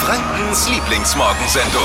Frankens 0.00 0.66
Lieblingsmorgensendung. 0.70 1.82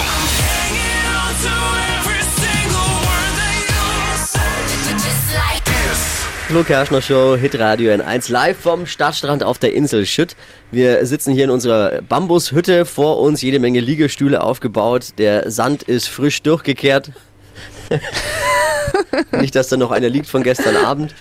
Flo 6.48 6.64
Kerschner 6.64 7.02
Show, 7.02 7.36
Hitradio 7.36 7.92
N1, 7.92 8.32
live 8.32 8.58
vom 8.58 8.86
Stadtstrand 8.86 9.44
auf 9.44 9.58
der 9.60 9.74
Insel 9.74 10.06
Schütt. 10.06 10.38
Wir 10.72 11.06
sitzen 11.06 11.34
hier 11.34 11.44
in 11.44 11.50
unserer 11.50 12.02
Bambushütte, 12.04 12.86
vor 12.86 13.20
uns 13.20 13.42
jede 13.42 13.60
Menge 13.60 13.82
Liegestühle 13.82 14.42
aufgebaut. 14.42 15.10
Der 15.18 15.52
Sand 15.52 15.84
ist 15.84 16.08
frisch 16.08 16.42
durchgekehrt. 16.42 17.12
Nicht, 19.42 19.56
dass 19.56 19.68
da 19.68 19.76
noch 19.76 19.92
einer 19.92 20.08
liegt 20.08 20.28
von 20.28 20.42
gestern 20.42 20.78
Abend. 20.78 21.14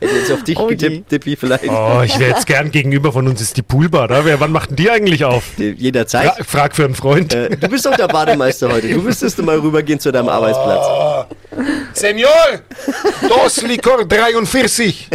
Hätte 0.00 0.16
jetzt 0.16 0.32
auf 0.32 0.42
dich 0.44 0.58
Oh 0.58 0.66
getippt, 0.66 1.12
Dippi 1.12 1.36
vielleicht. 1.36 1.64
Oh, 1.68 2.00
ich 2.04 2.18
wäre 2.18 2.30
jetzt 2.30 2.46
gern 2.46 2.70
gegenüber 2.70 3.12
von 3.12 3.28
uns 3.28 3.40
ist 3.40 3.56
die 3.56 3.62
Poolbar, 3.62 4.08
da. 4.08 4.24
Wer, 4.24 4.40
wann 4.40 4.50
macht 4.50 4.70
denn 4.70 4.76
die 4.76 4.90
eigentlich 4.90 5.24
auf? 5.24 5.44
Jederzeit. 5.58 6.32
Fra 6.36 6.44
frag 6.44 6.74
für 6.76 6.84
einen 6.84 6.94
Freund. 6.94 7.34
Äh, 7.34 7.56
Du 7.56 7.68
bist 7.68 7.84
doch 7.84 7.94
der 7.96 8.08
Bademeister 8.08 8.72
heute. 8.72 8.88
Du 8.88 9.02
müsstest 9.02 9.40
mal 9.42 9.58
rübergehen 9.58 10.00
zu 10.00 10.10
deinem 10.10 10.28
Oh. 10.28 10.30
Arbeitsplatz. 10.30 11.26
Senor, 11.92 12.28
dos 13.28 13.62
Licor 13.62 14.06
43. 14.06 15.08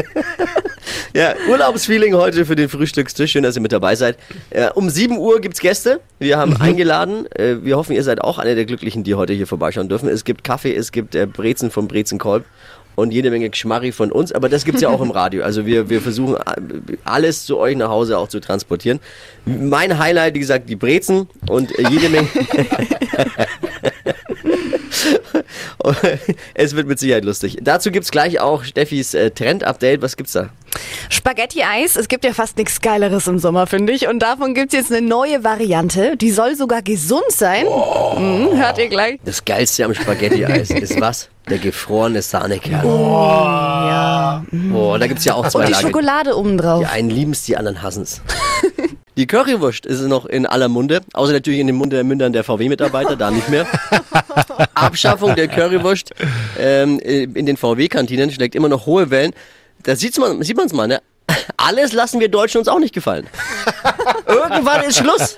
Ja, 1.13 1.33
Urlaubsfeeling 1.49 2.13
heute 2.13 2.45
für 2.45 2.55
den 2.55 2.67
Frühstückstisch. 2.69 3.31
Schön, 3.31 3.43
dass 3.43 3.55
ihr 3.55 3.61
mit 3.61 3.71
dabei 3.71 3.95
seid. 3.95 4.17
Äh, 4.49 4.69
um 4.75 4.89
7 4.89 5.17
Uhr 5.17 5.39
gibt's 5.39 5.59
Gäste. 5.61 6.01
Wir 6.19 6.37
haben 6.37 6.57
eingeladen. 6.57 7.25
Äh, 7.31 7.63
wir 7.63 7.77
hoffen, 7.77 7.93
ihr 7.93 8.03
seid 8.03 8.21
auch 8.21 8.37
eine 8.37 8.53
der 8.55 8.65
Glücklichen, 8.65 9.03
die 9.03 9.15
heute 9.15 9.33
hier 9.33 9.47
vorbeischauen 9.47 9.87
dürfen. 9.89 10.09
Es 10.09 10.25
gibt 10.25 10.43
Kaffee, 10.43 10.75
es 10.75 10.91
gibt 10.91 11.15
äh, 11.15 11.25
Brezen 11.25 11.71
vom 11.71 11.87
Brezenkolb 11.87 12.43
und 12.95 13.11
jede 13.11 13.31
Menge 13.31 13.49
Geschmarri 13.49 13.91
von 13.91 14.11
uns. 14.11 14.31
Aber 14.31 14.49
das 14.49 14.65
gibt's 14.65 14.81
ja 14.81 14.89
auch 14.89 15.01
im 15.01 15.11
Radio. 15.11 15.43
Also 15.43 15.65
wir, 15.65 15.89
wir 15.89 16.01
versuchen 16.01 16.35
alles 17.03 17.45
zu 17.45 17.57
euch 17.57 17.75
nach 17.75 17.89
Hause 17.89 18.17
auch 18.17 18.27
zu 18.27 18.39
transportieren. 18.39 18.99
Mein 19.45 19.99
Highlight, 19.99 20.35
wie 20.35 20.39
gesagt, 20.39 20.69
die 20.69 20.75
Brezen 20.75 21.27
und 21.47 21.71
jede 21.77 22.09
Menge... 22.09 22.27
es 26.53 26.75
wird 26.75 26.87
mit 26.87 26.99
Sicherheit 26.99 27.25
lustig. 27.25 27.57
Dazu 27.61 27.91
gibt's 27.91 28.11
gleich 28.11 28.39
auch 28.39 28.63
Steffis 28.63 29.13
äh, 29.13 29.31
Trend-Update. 29.31 30.01
Was 30.01 30.17
gibt's 30.17 30.33
da? 30.33 30.49
Spaghetti-Eis, 31.09 31.95
es 31.95 32.07
gibt 32.09 32.25
ja 32.25 32.33
fast 32.33 32.57
nichts 32.57 32.81
Geileres 32.81 33.27
im 33.27 33.39
Sommer, 33.39 33.65
finde 33.67 33.93
ich. 33.93 34.07
Und 34.07 34.19
davon 34.19 34.53
gibt 34.53 34.73
es 34.73 34.79
jetzt 34.79 34.91
eine 34.91 35.05
neue 35.07 35.43
Variante. 35.43 36.17
Die 36.17 36.31
soll 36.31 36.55
sogar 36.55 36.81
gesund 36.81 37.23
sein. 37.29 37.65
Mhm, 37.65 38.57
hört 38.57 38.77
ihr 38.77 38.89
gleich. 38.89 39.19
Das 39.23 39.45
Geilste 39.45 39.85
am 39.85 39.93
Spaghetti-Eis 39.93 40.69
ist 40.71 40.99
was? 40.99 41.29
Der 41.49 41.59
gefrorene 41.59 42.21
Sahnekern. 42.21 42.83
Ja. 42.85 44.43
Oh, 44.73 44.97
da 44.97 45.07
gibt's 45.07 45.23
ja 45.25 45.35
auch 45.35 45.47
zwei 45.47 45.59
Und 45.59 45.67
die 45.67 45.71
Lager. 45.73 45.87
Schokolade 45.87 46.35
obendrauf. 46.37 46.79
Die 46.81 46.87
einen 46.87 47.09
lieben's, 47.09 47.43
die 47.43 47.55
anderen 47.55 47.81
hassen's. 47.81 48.21
Die 49.17 49.27
Currywurst 49.27 49.85
ist 49.85 50.01
noch 50.01 50.25
in 50.25 50.45
aller 50.45 50.67
Munde, 50.67 51.01
außer 51.13 51.31
natürlich 51.31 51.59
in 51.59 51.67
den 51.67 51.77
Munde 51.77 51.95
der 51.95 52.03
Mündern 52.03 52.33
der 52.33 52.43
VW-Mitarbeiter, 52.43 53.15
da 53.15 53.31
nicht 53.31 53.47
mehr. 53.47 53.65
Abschaffung 54.73 55.35
der 55.35 55.47
Currywurst 55.47 56.11
ähm, 56.59 56.99
in 56.99 57.45
den 57.45 57.55
VW-Kantinen 57.55 58.29
schlägt 58.29 58.55
immer 58.55 58.67
noch 58.67 58.85
hohe 58.85 59.09
Wellen. 59.09 59.31
Da 59.83 59.95
sieht's 59.95 60.17
man, 60.17 60.41
sieht 60.43 60.57
man's 60.57 60.73
mal, 60.73 60.87
ne? 60.87 61.01
Alles 61.57 61.93
lassen 61.93 62.19
wir 62.19 62.29
Deutschen 62.29 62.59
uns 62.59 62.67
auch 62.67 62.79
nicht 62.79 62.93
gefallen. 62.93 63.27
Irgendwann 64.27 64.83
ist 64.83 64.97
Schluss. 64.97 65.37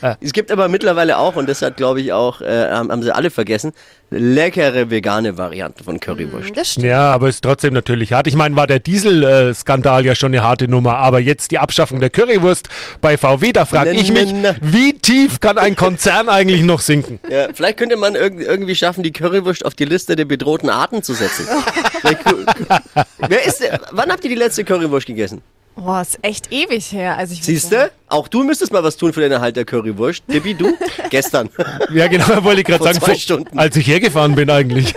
es 0.20 0.32
gibt 0.32 0.50
aber 0.50 0.68
mittlerweile 0.68 1.18
auch, 1.18 1.36
und 1.36 1.48
das 1.48 1.62
hat 1.62 1.76
glaube 1.76 2.00
ich 2.00 2.12
auch, 2.12 2.40
äh, 2.40 2.70
haben 2.70 3.02
sie 3.02 3.14
alle 3.14 3.30
vergessen, 3.30 3.72
leckere 4.10 4.90
vegane 4.90 5.36
Varianten 5.36 5.82
von 5.82 5.98
Currywurst. 5.98 6.56
Das 6.56 6.72
stimmt. 6.72 6.86
Ja, 6.86 7.12
aber 7.12 7.28
ist 7.28 7.42
trotzdem 7.42 7.74
natürlich 7.74 8.12
hart. 8.12 8.26
Ich 8.26 8.36
meine, 8.36 8.54
war 8.54 8.66
der 8.66 8.78
Diesel-Skandal 8.78 10.04
ja 10.04 10.14
schon 10.14 10.32
eine 10.32 10.42
harte 10.42 10.68
Nummer, 10.68 10.96
aber 10.96 11.18
jetzt 11.18 11.50
die 11.50 11.58
Abschaffung 11.58 12.00
der 12.00 12.10
Currywurst 12.10 12.68
bei 13.00 13.16
VW, 13.16 13.52
da 13.52 13.64
frage 13.64 13.92
ich 13.92 14.12
mich, 14.12 14.32
wie 14.60 14.92
tief 14.94 15.40
kann 15.40 15.58
ein 15.58 15.76
Konzern 15.76 16.28
eigentlich 16.28 16.62
noch 16.62 16.80
sinken? 16.80 17.20
Ja, 17.28 17.48
vielleicht 17.52 17.78
könnte 17.78 17.96
man 17.96 18.14
irg 18.14 18.40
irgendwie 18.40 18.76
schaffen, 18.76 19.02
die 19.02 19.12
Currywurst 19.12 19.64
auf 19.64 19.74
die 19.74 19.84
Liste 19.84 20.16
der 20.16 20.24
bedrohten 20.24 20.70
Arten 20.70 21.02
zu 21.02 21.12
setzen. 21.12 21.46
Wer 23.18 23.44
ist 23.44 23.60
der, 23.60 23.80
wann 23.90 24.10
habt 24.10 24.24
ihr 24.24 24.30
die 24.30 24.36
letzte 24.36 24.64
Currywurst 24.64 25.06
gegessen? 25.06 25.42
Boah, 25.76 26.00
ist 26.02 26.18
echt 26.22 26.50
ewig 26.52 26.90
her. 26.92 27.16
Also 27.18 27.34
Siehst 27.38 27.70
du? 27.70 27.90
Auch 28.08 28.28
du 28.28 28.42
müsstest 28.44 28.72
mal 28.72 28.82
was 28.82 28.96
tun 28.96 29.12
für 29.12 29.20
den 29.20 29.30
Erhalt 29.32 29.56
der 29.56 29.64
Currywurst. 29.66 30.22
Tippi, 30.28 30.54
du? 30.54 30.74
Gestern. 31.10 31.50
Ja, 31.92 32.08
genau, 32.08 32.42
wollte 32.44 32.60
ich 32.62 32.66
gerade 32.66 32.78
Vor 32.78 32.86
sagen, 32.88 32.98
zwei 32.98 33.06
vor- 33.12 33.14
Stunden. 33.20 33.58
als 33.58 33.76
ich 33.76 33.86
hergefahren 33.86 34.34
bin 34.34 34.48
eigentlich. 34.50 34.94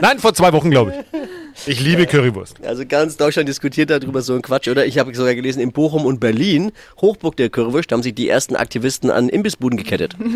Nein, 0.00 0.18
vor 0.18 0.34
zwei 0.34 0.52
Wochen, 0.52 0.70
glaube 0.70 0.92
ich. 0.92 1.04
Ich 1.66 1.80
liebe 1.80 2.06
Currywurst. 2.06 2.56
Also 2.64 2.84
ganz 2.86 3.16
Deutschland 3.16 3.48
diskutiert 3.48 3.90
darüber 3.90 4.22
so 4.22 4.34
ein 4.34 4.42
Quatsch, 4.42 4.68
oder? 4.68 4.86
Ich 4.86 4.98
habe 4.98 5.12
sogar 5.14 5.34
gelesen, 5.34 5.60
in 5.60 5.72
Bochum 5.72 6.04
und 6.06 6.20
Berlin, 6.20 6.70
Hochburg 7.00 7.36
der 7.36 7.48
Currywurst, 7.50 7.90
haben 7.90 8.02
sich 8.02 8.14
die 8.14 8.28
ersten 8.28 8.54
Aktivisten 8.54 9.10
an 9.10 9.28
Imbissbuden 9.28 9.76
gekettet. 9.78 10.14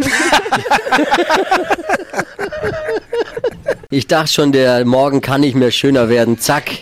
Ich 3.95 4.07
dachte 4.07 4.33
schon, 4.33 4.53
der 4.53 4.87
Morgen 4.87 5.21
kann 5.21 5.43
nicht 5.43 5.55
mehr 5.55 5.71
schöner 5.71 6.09
werden. 6.09 6.39
Zack. 6.39 6.71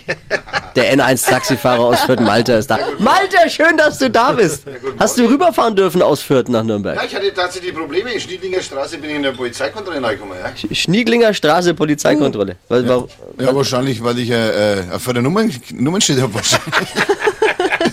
Der 0.75 0.95
N1-Taxifahrer 0.95 1.79
aus 1.81 1.99
Fürth, 2.01 2.19
Malte, 2.21 2.53
ist 2.53 2.69
da. 2.69 2.79
Malte, 2.99 3.49
schön, 3.49 3.75
dass 3.77 3.97
du 3.97 4.09
da 4.09 4.31
bist. 4.31 4.63
Hast 4.99 5.17
du 5.17 5.25
rüberfahren 5.25 5.75
dürfen 5.75 6.01
aus 6.01 6.21
Fürth 6.21 6.47
nach 6.49 6.59
Ja, 6.59 6.63
Nürnberg? 6.63 6.99
ich 7.05 7.15
hatte 7.15 7.33
tatsächlich 7.33 7.73
Probleme. 7.75 8.11
In 8.11 8.19
Schniedlinger 8.19 8.61
Straße 8.61 8.97
bin 8.97 9.09
ich 9.09 9.15
in 9.17 9.23
der 9.23 9.31
Polizeikontrolle 9.31 10.01
reingekommen. 10.01 10.37
Ja? 10.37 10.75
Schnieglinger 10.75 11.33
Straße, 11.33 11.73
Polizeikontrolle. 11.73 12.55
Weil, 12.69 12.87
warum- 12.87 13.07
ja, 13.39 13.53
wahrscheinlich, 13.55 14.03
weil 14.03 14.17
ich 14.19 14.29
äh, 14.31 14.79
äh, 14.79 14.99
für 14.99 15.13
der 15.13 15.21
Nummern, 15.21 15.51
Nummernschild 15.73 16.21
habe. 16.21 16.33
wahrscheinlich. 16.35 16.71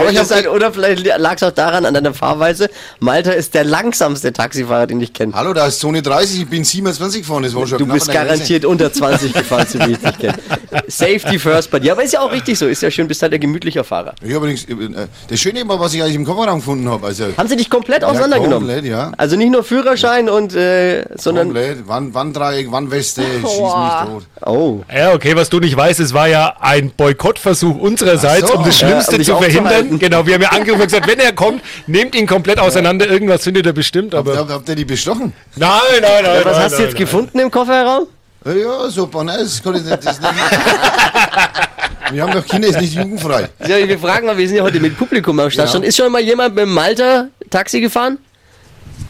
Aber 0.00 0.10
ich 0.10 0.18
habe 0.18 0.28
halt, 0.34 0.48
oder 0.48 0.72
vielleicht 0.72 1.06
lag 1.18 1.36
es 1.36 1.42
auch 1.42 1.50
daran, 1.50 1.84
an 1.86 1.94
deiner 1.94 2.14
Fahrweise. 2.14 2.68
Malta 2.98 3.30
ist 3.32 3.54
der 3.54 3.64
langsamste 3.64 4.32
Taxifahrer, 4.32 4.86
den 4.86 5.00
ich 5.00 5.12
kenne. 5.12 5.32
Hallo, 5.34 5.52
da 5.52 5.66
ist 5.66 5.80
Zone 5.80 6.02
30, 6.02 6.40
ich 6.42 6.48
bin 6.48 6.64
27 6.64 7.22
gefahren, 7.22 7.42
das 7.42 7.54
war 7.54 7.66
schon 7.66 7.78
Du 7.78 7.84
knapp 7.84 7.94
bist 7.94 8.10
garantiert 8.12 8.64
unter 8.64 8.92
20 8.92 9.32
gefahren, 9.32 9.66
so 9.68 9.78
wie 9.80 9.92
ich 9.92 9.98
dich 9.98 10.18
kenne. 10.18 10.34
Safety 10.88 11.38
first 11.38 11.70
bei 11.70 11.78
dir. 11.78 11.92
Aber 11.92 12.02
ist 12.02 12.12
ja 12.12 12.20
auch 12.20 12.32
richtig 12.32 12.58
so. 12.58 12.66
Ist 12.66 12.82
ja 12.82 12.90
schön, 12.90 13.06
bist 13.08 13.22
halt 13.22 13.32
der 13.32 13.38
gemütlicher 13.38 13.84
Fahrer. 13.84 14.14
Ich 14.22 14.30
hab 14.30 14.38
übrigens, 14.42 14.64
äh, 14.64 15.06
das 15.28 15.38
Schöne 15.40 15.66
war, 15.68 15.78
was 15.80 15.94
ich 15.94 16.02
eigentlich 16.02 16.16
im 16.16 16.24
Kofferraum 16.24 16.58
gefunden 16.60 16.88
habe. 16.88 17.06
Also, 17.06 17.26
Haben 17.36 17.48
sie 17.48 17.56
dich 17.56 17.70
komplett 17.70 18.04
auseinandergenommen? 18.04 18.68
komplett, 18.68 18.84
ja. 18.90 19.12
Also 19.16 19.36
nicht 19.36 19.50
nur 19.50 19.64
Führerschein 19.64 20.28
und, 20.28 20.54
äh, 20.54 21.04
sondern. 21.16 21.48
komplett, 21.48 21.86
Wand, 21.88 22.14
Wanddreieck, 22.14 22.70
Wandweste, 22.72 23.22
schieß 23.40 23.42
mich 23.42 23.60
tot. 24.06 24.22
Oh. 24.46 24.80
Ja, 24.94 25.12
okay, 25.12 25.36
was 25.36 25.48
du 25.50 25.60
nicht 25.60 25.76
weißt, 25.76 26.00
es 26.00 26.12
war 26.12 26.28
ja 26.28 26.54
ein 26.60 26.90
Boykottversuch 26.90 27.78
unsererseits, 27.78 28.48
so. 28.48 28.54
um 28.58 28.64
das 28.64 28.80
Ja, 28.80 28.88
Schlimmste 28.88 29.12
um 29.12 29.18
dich 29.18 29.26
zu 29.28 29.36
verhindern. 29.36 29.89
Aufzuhalten. 29.90 29.98
Genau, 29.98 30.26
wir 30.26 30.34
haben 30.34 30.42
ja 30.42 30.48
angerufen 30.50 30.82
und 30.82 30.86
gesagt, 30.88 31.06
wenn 31.08 31.18
er 31.20 31.32
kommt, 31.32 31.62
nehmt 31.86 32.14
ihn 32.14 32.26
komplett 32.26 32.58
auseinander. 32.58 33.08
Irgendwas 33.08 33.42
findet 33.44 33.66
er 33.66 33.72
bestimmt, 33.72 34.14
aber. 34.14 34.36
Habt, 34.36 34.50
habt 34.50 34.68
ihr 34.68 34.74
die 34.76 34.84
bestochen? 34.84 35.32
Nein, 35.56 35.70
nein, 36.00 36.10
nein. 36.22 36.40
Was 36.44 36.56
nein, 36.56 36.64
hast 36.64 36.72
du 36.72 36.76
nein, 36.78 36.86
jetzt 36.86 36.96
gefunden 36.96 37.38
im 37.38 37.50
Kofferraum? 37.50 38.06
Ja, 38.44 38.52
Ja, 38.52 38.88
super, 38.90 39.24
ne? 39.24 39.36
Das 39.38 39.62
kann 39.62 39.74
ich 39.76 39.82
nicht. 39.82 40.04
Das 40.06 40.20
nicht. 40.20 40.32
Wir 42.12 42.22
haben 42.24 42.32
doch 42.32 42.44
Kinder, 42.44 42.66
ist 42.66 42.80
nicht 42.80 42.94
jugendfrei. 42.94 43.48
Ja, 43.68 43.76
wir 43.86 43.96
fragen 43.96 44.26
mal, 44.26 44.36
wir 44.36 44.48
sind 44.48 44.56
ja 44.56 44.64
heute 44.64 44.80
mit 44.80 44.98
Publikum 44.98 45.38
am 45.38 45.48
Stadtstand. 45.48 45.84
Ist 45.84 45.96
schon 45.96 46.10
mal 46.10 46.20
jemand 46.20 46.56
mit 46.56 46.66
Malta 46.66 47.28
Taxi 47.50 47.80
gefahren? 47.80 48.18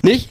Nicht? 0.02 0.28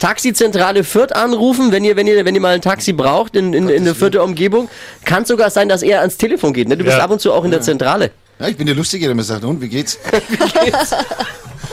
Taxizentrale 0.00 0.82
Fürth 0.82 1.12
anrufen, 1.14 1.70
wenn 1.70 1.84
ihr, 1.84 1.94
wenn 1.94 2.08
ihr, 2.08 2.24
wenn 2.24 2.34
ihr 2.34 2.40
mal 2.40 2.54
ein 2.56 2.60
Taxi 2.60 2.92
braucht 2.92 3.36
in, 3.36 3.52
in, 3.54 3.68
in 3.68 3.84
der 3.84 3.94
Fürther 3.94 4.24
Umgebung. 4.24 4.68
Kann 5.04 5.24
sogar 5.24 5.50
sein, 5.50 5.68
dass 5.68 5.82
er 5.84 6.00
ans 6.00 6.16
Telefon 6.16 6.52
geht. 6.54 6.68
Ne? 6.68 6.76
Du 6.76 6.82
bist 6.82 6.96
Ja. 6.96 7.04
ab 7.04 7.10
und 7.12 7.20
zu 7.20 7.32
auch 7.32 7.44
in 7.44 7.52
der 7.52 7.60
Zentrale. 7.60 8.10
Ja, 8.40 8.48
ich 8.48 8.56
bin 8.56 8.66
der 8.66 8.74
Lustige, 8.74 9.06
der 9.06 9.14
mir 9.14 9.22
sagt, 9.22 9.44
und 9.44 9.60
wie 9.60 9.68
geht's? 9.68 9.98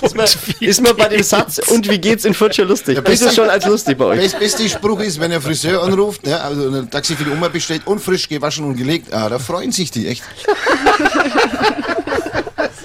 Ist 0.01 0.15
man, 0.15 0.27
ist 0.59 0.81
man 0.81 0.95
bei 0.97 1.07
dem 1.07 1.23
Satz, 1.23 1.59
und 1.69 1.89
wie 1.89 1.97
geht's 1.97 2.25
in 2.25 2.33
Fürth 2.33 2.55
schon 2.55 2.67
lustig? 2.67 2.97
Ja, 2.97 3.03
ist 3.03 3.21
es 3.21 3.33
schon 3.33 3.49
als 3.49 3.65
lustig 3.65 3.97
bei 3.97 4.05
euch? 4.05 4.19
Best, 4.19 4.37
beste 4.37 4.69
Spruch 4.69 4.99
ist, 4.99 5.19
wenn 5.19 5.31
der 5.31 5.41
Friseur 5.41 5.81
anruft, 5.81 6.27
ja, 6.27 6.39
also 6.41 6.69
ein 6.69 6.89
Taxi 6.89 7.15
für 7.15 7.23
die 7.23 7.31
Oma 7.31 7.47
bestellt 7.47 7.83
und 7.85 7.99
frisch 7.99 8.27
gewaschen 8.27 8.65
und 8.65 8.75
gelegt. 8.75 9.13
Ah, 9.13 9.29
da 9.29 9.39
freuen 9.39 9.71
sich 9.71 9.89
die 9.89 10.07
echt. 10.07 10.23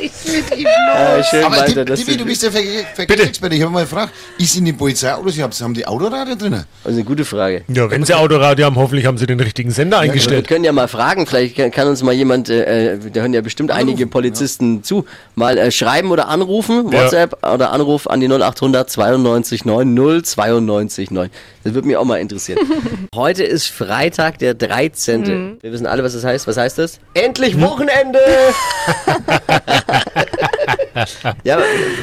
Ah, 0.95 1.23
schön, 1.23 1.45
Aber 1.45 1.57
Walter, 1.57 1.75
Tipp, 1.75 1.87
das 1.87 2.01
Tippi, 2.01 2.17
du 2.17 2.25
bist 2.25 2.43
der 2.43 2.51
Verkehr- 2.53 2.85
Verkehrsexperte. 2.95 3.55
Ich 3.57 3.63
habe 3.63 3.73
mal 3.73 3.83
gefragt, 3.83 4.13
ist 4.39 4.57
in 4.57 4.65
den 4.65 4.77
Polizeiautos, 4.77 5.39
haben 5.63 5.75
die 5.75 5.87
Autoradio 5.87 6.35
drin? 6.35 6.53
Das 6.53 6.65
ist 6.93 6.99
eine 6.99 7.05
gute 7.05 7.25
Frage. 7.25 7.63
Ja, 7.69 7.91
wenn 7.91 8.05
sie 8.05 8.15
Autoradio 8.15 8.67
haben, 8.67 8.77
hoffentlich 8.77 9.07
haben 9.07 9.17
sie 9.19 9.27
den 9.27 9.41
richtigen 9.41 9.71
Sender 9.71 9.99
Wir 9.99 10.03
eingestellt. 10.11 10.47
können 10.49 10.65
ja 10.65 10.73
mal 10.73 10.89
fragen, 10.89 11.27
vielleicht 11.27 11.57
kann, 11.57 11.71
kann 11.71 11.89
uns 11.89 12.03
mal 12.03 12.13
jemand, 12.13 12.49
äh, 12.51 12.95
äh, 12.95 12.99
da 13.13 13.21
hören 13.21 13.33
ja 13.33 13.41
bestimmt 13.41 13.71
einige 13.71 14.07
Polizisten 14.07 14.83
zu, 14.83 15.05
mal 15.35 15.57
äh, 15.59 15.71
schreiben 15.71 16.11
oder 16.11 16.29
anrufen, 16.29 16.91
Ja. 16.93 17.05
WhatsApp 17.05 17.47
oder 17.47 17.73
Anruf 17.73 18.07
an 18.07 18.21
die 18.21 18.29
0800 18.29 18.91
92 18.91 19.65
90 19.65 20.27
92 20.27 21.11
9. 21.11 21.31
Das 21.65 21.75
würde 21.75 21.87
mich 21.87 21.97
auch 21.97 22.05
mal 22.05 22.17
interessieren. 22.19 22.59
Heute 23.15 23.45
ist 23.45 23.69
Freitag, 23.69 24.39
der 24.39 24.55
13. 24.55 25.59
Wir 25.63 25.73
wissen 25.73 25.87
alle, 25.87 26.03
was 26.05 26.13
das 26.15 26.25
heißt. 26.25 26.47
Was 26.47 26.57
heißt 26.57 26.79
das? 26.79 26.99
Endlich 27.15 27.61
Wochenende! 27.61 28.19
ja, 31.45 31.59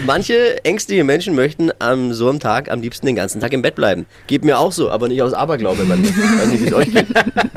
manche 0.06 0.63
ängstliche 0.63 1.03
Menschen 1.03 1.36
möchten 1.36 1.71
am 1.80 2.13
so 2.13 2.30
einem 2.30 2.39
Tag 2.39 2.71
am 2.71 2.81
liebsten 2.81 3.06
den 3.06 3.15
ganzen 3.15 3.39
Tag 3.39 3.53
im 3.53 3.62
Bett 3.62 3.75
bleiben. 3.75 4.06
Geht 4.27 4.44
mir 4.44 4.59
auch 4.59 4.71
so, 4.71 4.89
aber 4.89 5.07
nicht 5.07 5.21
aus 5.21 5.33
Aberglaube. 5.33 5.83
Man. 5.83 6.03
Weiß 6.03 6.47
nicht, 6.47 6.63
wie 6.63 6.68
es 6.68 6.74
euch 6.74 6.91
geht. 6.91 7.07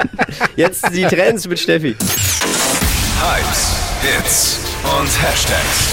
Jetzt 0.57 0.95
die 0.95 1.05
Trends 1.05 1.47
mit 1.49 1.59
Steffi. 1.59 1.97
Hypes, 3.21 3.77
Hits 4.03 4.59
und 4.83 5.23
Hashtags. 5.23 5.93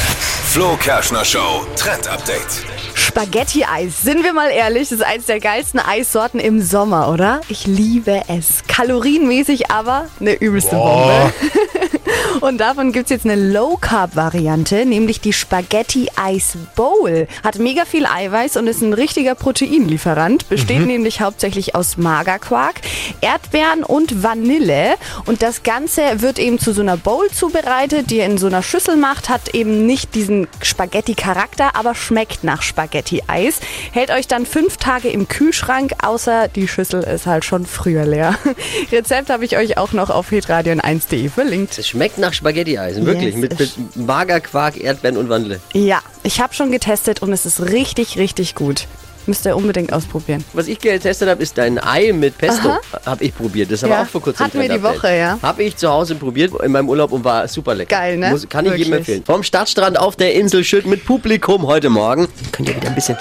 Flo 0.51 0.75
Kerschner 0.77 1.23
Show 1.23 1.65
Trend 1.75 2.07
Update. 2.07 2.65
Spaghetti-Eis. 2.95 4.01
Sind 4.01 4.23
wir 4.23 4.33
mal 4.33 4.49
ehrlich, 4.49 4.89
das 4.89 4.99
ist 4.99 5.05
eines 5.05 5.25
der 5.25 5.39
geilsten 5.39 5.79
Eissorten 5.79 6.39
im 6.39 6.61
Sommer, 6.61 7.09
oder? 7.09 7.41
Ich 7.49 7.65
liebe 7.67 8.21
es. 8.27 8.63
Kalorienmäßig 8.67 9.71
aber 9.71 10.07
eine 10.19 10.33
übelste 10.33 10.75
Bombe. 10.75 11.33
Und 12.41 12.59
davon 12.59 12.91
gibt's 12.91 13.11
jetzt 13.11 13.25
eine 13.25 13.35
Low-Carb-Variante, 13.35 14.85
nämlich 14.85 15.19
die 15.21 15.33
Spaghetti-Eis-Bowl. 15.33 17.27
Hat 17.43 17.59
mega 17.59 17.85
viel 17.85 18.05
Eiweiß 18.05 18.57
und 18.57 18.67
ist 18.67 18.81
ein 18.81 18.93
richtiger 18.93 19.35
Proteinlieferant. 19.35 20.47
Besteht 20.49 20.85
nämlich 20.85 21.21
hauptsächlich 21.21 21.75
aus 21.75 21.97
Magerquark, 21.97 22.81
Erdbeeren 23.21 23.83
und 23.83 24.23
Vanille. 24.23 24.95
Und 25.25 25.41
das 25.41 25.63
Ganze 25.63 26.21
wird 26.21 26.39
eben 26.39 26.59
zu 26.59 26.73
so 26.73 26.81
einer 26.81 26.97
Bowl 26.97 27.29
zubereitet, 27.31 28.09
die 28.09 28.17
ihr 28.17 28.25
in 28.25 28.37
so 28.37 28.47
einer 28.47 28.63
Schüssel 28.63 28.95
macht. 28.95 29.29
Hat 29.29 29.53
eben 29.53 29.85
nicht 29.85 30.15
diesen 30.15 30.47
Spaghetti-Charakter, 30.61 31.75
aber 31.75 31.95
schmeckt 31.95 32.43
nach 32.43 32.61
Spaghetti-Eis. 32.61 33.59
Hält 33.91 34.11
euch 34.11 34.27
dann 34.27 34.45
fünf 34.45 34.77
Tage 34.77 35.09
im 35.09 35.27
Kühlschrank, 35.27 35.93
außer 36.03 36.47
die 36.47 36.67
Schüssel 36.67 37.03
ist 37.03 37.25
halt 37.25 37.45
schon 37.45 37.65
früher 37.65 38.05
leer. 38.05 38.35
Rezept 38.91 39.29
habe 39.29 39.45
ich 39.45 39.57
euch 39.57 39.77
auch 39.77 39.91
noch 39.91 40.09
auf 40.09 40.31
hitradion1.de 40.31 41.29
verlinkt. 41.29 41.73
Schmeckt 41.99 42.17
nach 42.17 42.31
Spaghetti-Eisen, 42.31 43.05
wirklich. 43.05 43.35
Yes. 43.35 43.41
Mit, 43.41 43.59
mit 43.59 43.97
Magerquark, 43.97 44.81
Erdbeeren 44.81 45.17
und 45.17 45.27
Vanille. 45.27 45.59
Ja, 45.73 45.99
ich 46.23 46.39
habe 46.39 46.53
schon 46.53 46.71
getestet 46.71 47.21
und 47.21 47.33
es 47.33 47.45
ist 47.45 47.59
richtig, 47.59 48.17
richtig 48.17 48.55
gut. 48.55 48.87
Müsst 49.25 49.45
ihr 49.45 49.53
unbedingt 49.53 49.91
ausprobieren. 49.91 50.45
Was 50.53 50.69
ich 50.69 50.79
getestet 50.79 51.27
habe, 51.27 51.43
ist 51.43 51.57
dein 51.57 51.77
Ei 51.77 52.13
mit 52.13 52.37
Pesto. 52.37 52.77
Habe 53.05 53.25
ich 53.25 53.35
probiert. 53.35 53.69
Das 53.69 53.83
haben 53.83 53.89
wir 53.89 53.97
Ja, 53.97 54.03
auch 54.03 54.07
vor 54.07 54.21
kurzem 54.21 54.45
hatten 54.45 54.61
wir 54.61 54.69
die 54.69 54.81
Woche, 54.81 55.13
ja. 55.13 55.37
Habe 55.41 55.61
ich 55.63 55.75
zu 55.75 55.89
Hause 55.89 56.15
probiert 56.15 56.53
in 56.63 56.71
meinem 56.71 56.87
Urlaub 56.87 57.11
und 57.11 57.25
war 57.25 57.45
super 57.49 57.75
lecker. 57.75 57.97
Geil, 57.97 58.15
ne? 58.15 58.29
Muss, 58.29 58.47
kann 58.47 58.65
ich 58.65 58.75
jedem 58.75 58.93
empfehlen. 58.93 59.25
Vom 59.25 59.43
Stadtstrand 59.43 59.99
auf 59.99 60.15
der 60.15 60.35
Insel 60.35 60.63
Schütt 60.63 60.85
mit 60.85 61.03
Publikum 61.03 61.67
heute 61.67 61.89
Morgen. 61.89 62.29
Könnt 62.53 62.69
ihr 62.69 62.77
wieder 62.77 62.87
ein 62.87 62.95
bisschen 62.95 63.17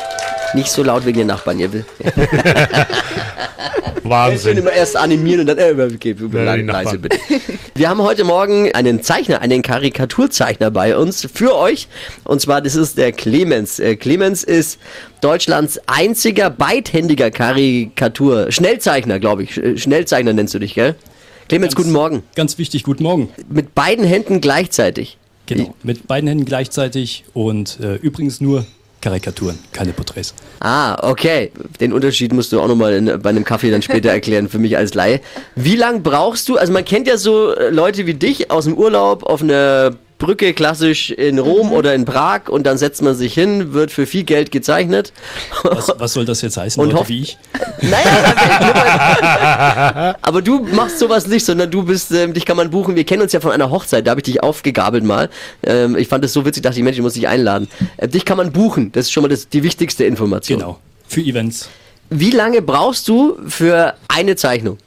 nicht 0.54 0.70
so 0.70 0.84
laut 0.84 1.04
wegen 1.04 1.18
den 1.18 1.26
Nachbarn, 1.26 1.58
ihr 1.58 1.72
will. 1.72 1.84
Wahnsinn. 4.04 4.58
immer 4.58 4.72
erst 4.72 4.96
animieren 4.96 5.40
und 5.40 5.46
dann, 5.46 5.58
äh, 5.58 5.72
leise 5.72 6.64
Nachbarn. 6.64 7.00
bitte. 7.00 7.18
Wir 7.74 7.88
haben 7.88 8.02
heute 8.02 8.24
Morgen 8.24 8.72
einen 8.72 9.02
Zeichner, 9.02 9.40
einen 9.40 9.62
Karikaturzeichner 9.62 10.70
bei 10.70 10.96
uns 10.96 11.26
für 11.32 11.56
euch. 11.56 11.88
Und 12.24 12.40
zwar, 12.40 12.60
das 12.60 12.74
ist 12.74 12.98
der 12.98 13.12
Clemens. 13.12 13.78
Äh, 13.78 13.96
Clemens 13.96 14.44
ist 14.44 14.78
Deutschlands 15.20 15.80
einziger 15.86 16.50
beidhändiger 16.50 17.30
Karikatur, 17.30 18.50
Schnellzeichner, 18.52 19.18
glaube 19.18 19.44
ich. 19.44 19.56
Äh, 19.56 19.76
Schnellzeichner 19.76 20.32
nennst 20.32 20.54
du 20.54 20.58
dich, 20.58 20.74
gell? 20.74 20.94
Clemens, 21.48 21.74
guten 21.74 21.92
Morgen. 21.92 22.22
Ganz 22.34 22.58
wichtig, 22.58 22.82
guten 22.82 23.02
Morgen. 23.02 23.30
Mit 23.48 23.74
beiden 23.74 24.04
Händen 24.04 24.40
gleichzeitig. 24.40 25.16
Genau, 25.46 25.74
mit 25.82 26.06
beiden 26.06 26.28
Händen 26.28 26.44
gleichzeitig 26.44 27.24
und 27.32 27.80
äh, 27.80 27.94
übrigens 27.94 28.42
nur 28.42 28.66
Karikaturen, 29.00 29.58
keine 29.72 29.92
Porträts. 29.92 30.34
Ah, 30.60 31.08
okay. 31.08 31.52
Den 31.80 31.92
Unterschied 31.92 32.32
musst 32.32 32.52
du 32.52 32.60
auch 32.60 32.68
nochmal 32.68 33.00
bei 33.18 33.30
einem 33.30 33.44
Kaffee 33.44 33.70
dann 33.70 33.82
später 33.82 34.10
erklären, 34.10 34.48
für 34.48 34.58
mich 34.58 34.76
als 34.76 34.94
Laie. 34.94 35.20
Wie 35.54 35.76
lang 35.76 36.02
brauchst 36.02 36.48
du, 36.48 36.56
also 36.56 36.72
man 36.72 36.84
kennt 36.84 37.06
ja 37.06 37.16
so 37.16 37.52
äh, 37.54 37.70
Leute 37.70 38.06
wie 38.06 38.14
dich 38.14 38.50
aus 38.50 38.64
dem 38.64 38.74
Urlaub 38.74 39.22
auf 39.22 39.42
einer 39.42 39.94
Brücke 40.18 40.52
klassisch 40.52 41.10
in 41.10 41.36
Mhm. 41.36 41.40
Rom 41.42 41.72
oder 41.72 41.94
in 41.94 42.04
Prag 42.04 42.48
und 42.48 42.66
dann 42.66 42.76
setzt 42.76 43.02
man 43.02 43.14
sich 43.14 43.34
hin, 43.34 43.72
wird 43.72 43.92
für 43.92 44.04
viel 44.06 44.24
Geld 44.24 44.50
gezeichnet. 44.50 45.12
Was, 45.62 45.92
was 45.96 46.12
soll 46.12 46.24
das 46.24 46.42
jetzt 46.42 46.56
heißen, 46.56 46.82
Und 46.82 46.88
Leute 46.90 47.00
hofft- 47.02 47.08
wie 47.08 47.22
ich? 47.22 47.38
Naja, 47.80 48.02
aber 50.22 50.42
du 50.42 50.60
machst 50.60 50.98
sowas 50.98 51.26
nicht, 51.26 51.44
sondern 51.44 51.70
du 51.70 51.84
bist, 51.84 52.10
ähm, 52.10 52.34
dich 52.34 52.44
kann 52.44 52.56
man 52.56 52.70
buchen. 52.70 52.96
Wir 52.96 53.04
kennen 53.04 53.22
uns 53.22 53.32
ja 53.32 53.40
von 53.40 53.52
einer 53.52 53.70
Hochzeit, 53.70 54.06
da 54.06 54.10
habe 54.10 54.20
ich 54.20 54.24
dich 54.24 54.42
aufgegabelt 54.42 55.04
mal. 55.04 55.28
Ähm, 55.62 55.96
ich 55.96 56.08
fand 56.08 56.24
das 56.24 56.32
so 56.32 56.44
witzig, 56.44 56.62
dachte 56.64 56.78
ich, 56.78 56.84
Mensch, 56.84 56.96
ich 56.96 57.02
muss 57.02 57.14
dich 57.14 57.28
einladen. 57.28 57.68
Äh, 57.96 58.08
dich 58.08 58.24
kann 58.24 58.36
man 58.36 58.52
buchen, 58.52 58.92
das 58.92 59.06
ist 59.06 59.12
schon 59.12 59.22
mal 59.22 59.28
das, 59.28 59.48
die 59.48 59.62
wichtigste 59.62 60.04
Information. 60.04 60.58
Genau, 60.58 60.78
für 61.06 61.20
Events. 61.20 61.68
Wie 62.10 62.30
lange 62.30 62.62
brauchst 62.62 63.06
du 63.08 63.38
für 63.46 63.94
eine 64.08 64.36
Zeichnung? 64.36 64.78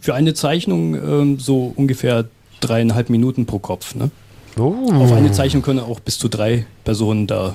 Für 0.00 0.14
eine 0.14 0.34
Zeichnung 0.34 0.94
ähm, 0.94 1.38
so 1.38 1.72
ungefähr 1.76 2.24
dreieinhalb 2.60 3.10
Minuten 3.10 3.46
pro 3.46 3.58
Kopf. 3.58 3.94
Ne? 3.94 4.10
Oh. 4.58 4.74
Auf 4.92 5.12
eine 5.12 5.30
Zeichnung 5.32 5.62
können 5.62 5.80
auch 5.80 6.00
bis 6.00 6.18
zu 6.18 6.28
drei 6.28 6.66
Personen, 6.84 7.26
da 7.26 7.54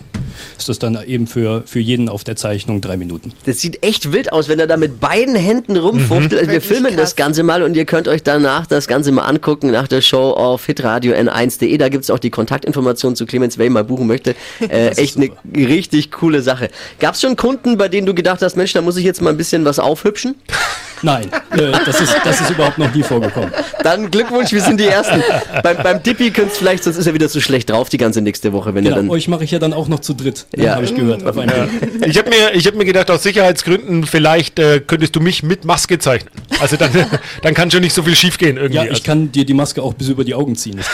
ist 0.58 0.70
das 0.70 0.80
dann 0.80 0.98
eben 1.06 1.28
für, 1.28 1.64
für 1.66 1.80
jeden 1.80 2.08
auf 2.10 2.24
der 2.24 2.36
Zeichnung 2.36 2.82
drei 2.82 2.98
Minuten. 2.98 3.34
Das 3.46 3.60
sieht 3.60 3.84
echt 3.84 4.12
wild 4.12 4.32
aus, 4.32 4.48
wenn 4.48 4.60
er 4.60 4.68
da 4.68 4.78
mit 4.78 5.00
beiden 5.00 5.36
Händen 5.36 5.76
rumfuchtelt. 5.76 6.34
Also 6.34 6.48
wir 6.48 6.54
Wirklich 6.54 6.64
filmen 6.66 6.96
das 6.96 7.12
krass. 7.12 7.16
Ganze 7.16 7.44
mal 7.44 7.64
und 7.64 7.76
ihr 7.76 7.86
könnt 7.86 8.08
euch 8.08 8.24
danach 8.24 8.68
das 8.68 8.88
Ganze 8.88 9.12
mal 9.12 9.24
angucken 9.24 9.72
nach 9.72 9.88
der 9.88 10.02
Show 10.02 10.32
auf 10.32 10.66
hitradio 10.66 11.14
n1.de. 11.14 11.78
Da 11.78 11.90
gibt 11.90 12.04
es 12.04 12.10
auch 12.10 12.20
die 12.20 12.30
Kontaktinformationen 12.30 13.16
zu 13.16 13.26
Clemens, 13.26 13.58
wer 13.58 13.66
ihn 13.66 13.74
mal 13.74 13.84
buchen 13.84 14.08
möchte. 14.08 14.36
Äh, 14.60 14.90
Das 14.90 14.98
echt 14.98 15.18
eine 15.18 15.30
richtig 15.56 16.12
coole 16.12 16.42
Sache. 16.42 16.70
Gab 17.00 17.16
es 17.16 17.22
schon 17.22 17.36
Kunden, 17.36 17.78
bei 17.78 17.90
denen 17.90 18.06
du 18.08 18.14
gedacht 18.14 18.42
hast, 18.42 18.56
Mensch, 18.56 18.72
da 18.74 18.82
muss 18.82 18.96
ich 18.98 19.04
jetzt 19.04 19.22
mal 19.22 19.30
ein 19.32 19.38
bisschen 19.38 19.66
was 19.66 19.78
aufhübschen? 19.80 20.36
Nein, 21.04 21.30
äh, 21.52 21.72
das, 21.86 22.02
ist, 22.02 22.16
das 22.24 22.42
ist 22.42 22.50
überhaupt 22.50 22.78
noch 22.78 22.94
nie 22.94 23.04
vorgekommen. 23.04 23.52
Dann 23.84 24.10
Glückwunsch, 24.10 24.52
wir 24.52 24.62
sind 24.62 24.80
die 24.80 24.88
Ersten. 24.88 25.22
beim, 25.62 25.78
beim 25.84 26.02
Dippy 26.02 26.32
könntest 26.32 26.58
vielleicht, 26.58 26.84
sonst 26.84 26.98
ist 26.98 27.06
er 27.08 27.14
wieder 27.14 27.28
so 27.30 27.40
schlecht 27.42 27.70
drauf 27.70 27.90
die 27.90 27.98
ganze 27.98 28.22
nächste 28.22 28.54
Woche, 28.54 28.74
wenn 28.74 28.86
er 28.86 28.92
Genau, 28.92 29.02
dann... 29.02 29.10
euch 29.10 29.28
mache 29.28 29.44
ich 29.44 29.52
ja 29.52 29.60
dann 29.60 29.74
auch 29.74 29.88
noch 29.88 30.00
zu 30.00 30.14
dritt, 30.14 30.46
Ja. 30.56 30.76
habe 30.76 30.86
ich 30.86 30.96
gehört. 30.96 31.24
Einem 31.26 31.70
Ich 32.06 32.18
habe 32.18 32.30
mir, 32.30 32.54
ich 32.54 32.66
hab 32.68 32.76
mir 32.76 32.86
gedacht, 32.86 33.12
aus 33.12 33.24
Sicherheitsgründen, 33.24 34.06
vielleicht 34.06 34.60
äh, 34.60 34.80
könntest 34.80 35.16
du 35.16 35.20
mich 35.20 35.44
mit 35.44 35.66
Maske 35.66 36.00
zeichnen. 36.00 36.32
Also 36.60 36.78
dann, 36.78 36.92
dann 37.42 37.54
kann 37.54 37.70
schon 37.70 37.82
nicht 37.82 37.94
so 37.94 38.04
viel 38.04 38.16
schiefgehen 38.16 38.58
irgendwie. 38.58 38.76
ja, 38.78 38.84
ich 38.84 38.90
also, 38.92 39.04
kann 39.04 39.32
dir 39.32 39.46
die 39.46 39.54
Maske 39.54 39.82
auch 39.82 39.94
bis 39.94 40.08
über 40.08 40.24
die 40.24 40.34
Augen 40.34 40.56
ziehen. 40.56 40.80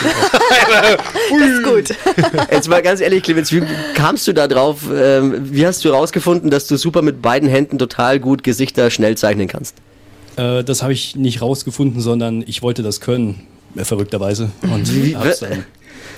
Das 1.30 1.48
ist 1.48 1.62
gut. 1.62 1.96
Jetzt 2.50 2.68
mal 2.68 2.82
ganz 2.82 3.00
ehrlich, 3.00 3.22
Clemens, 3.22 3.52
wie 3.52 3.62
kamst 3.94 4.26
du 4.26 4.32
da 4.32 4.48
drauf? 4.48 4.78
Ähm, 4.92 5.34
wie 5.52 5.66
hast 5.66 5.84
du 5.84 5.90
rausgefunden, 5.90 6.50
dass 6.50 6.66
du 6.66 6.76
super 6.76 7.02
mit 7.02 7.22
beiden 7.22 7.48
Händen 7.48 7.78
total 7.78 8.18
gut 8.18 8.42
Gesichter 8.42 8.90
schnell 8.90 9.16
zeichnen 9.16 9.48
kannst? 9.48 9.76
Äh, 10.40 10.64
das 10.64 10.82
habe 10.82 10.92
ich 10.92 11.16
nicht 11.16 11.42
rausgefunden, 11.42 12.00
sondern 12.00 12.42
ich 12.46 12.62
wollte 12.62 12.82
das 12.82 13.00
können, 13.00 13.40
äh, 13.76 13.84
verrückterweise. 13.84 14.50
Und 14.62 14.88
habe 15.16 15.28
es 15.28 15.40
dann 15.40 15.64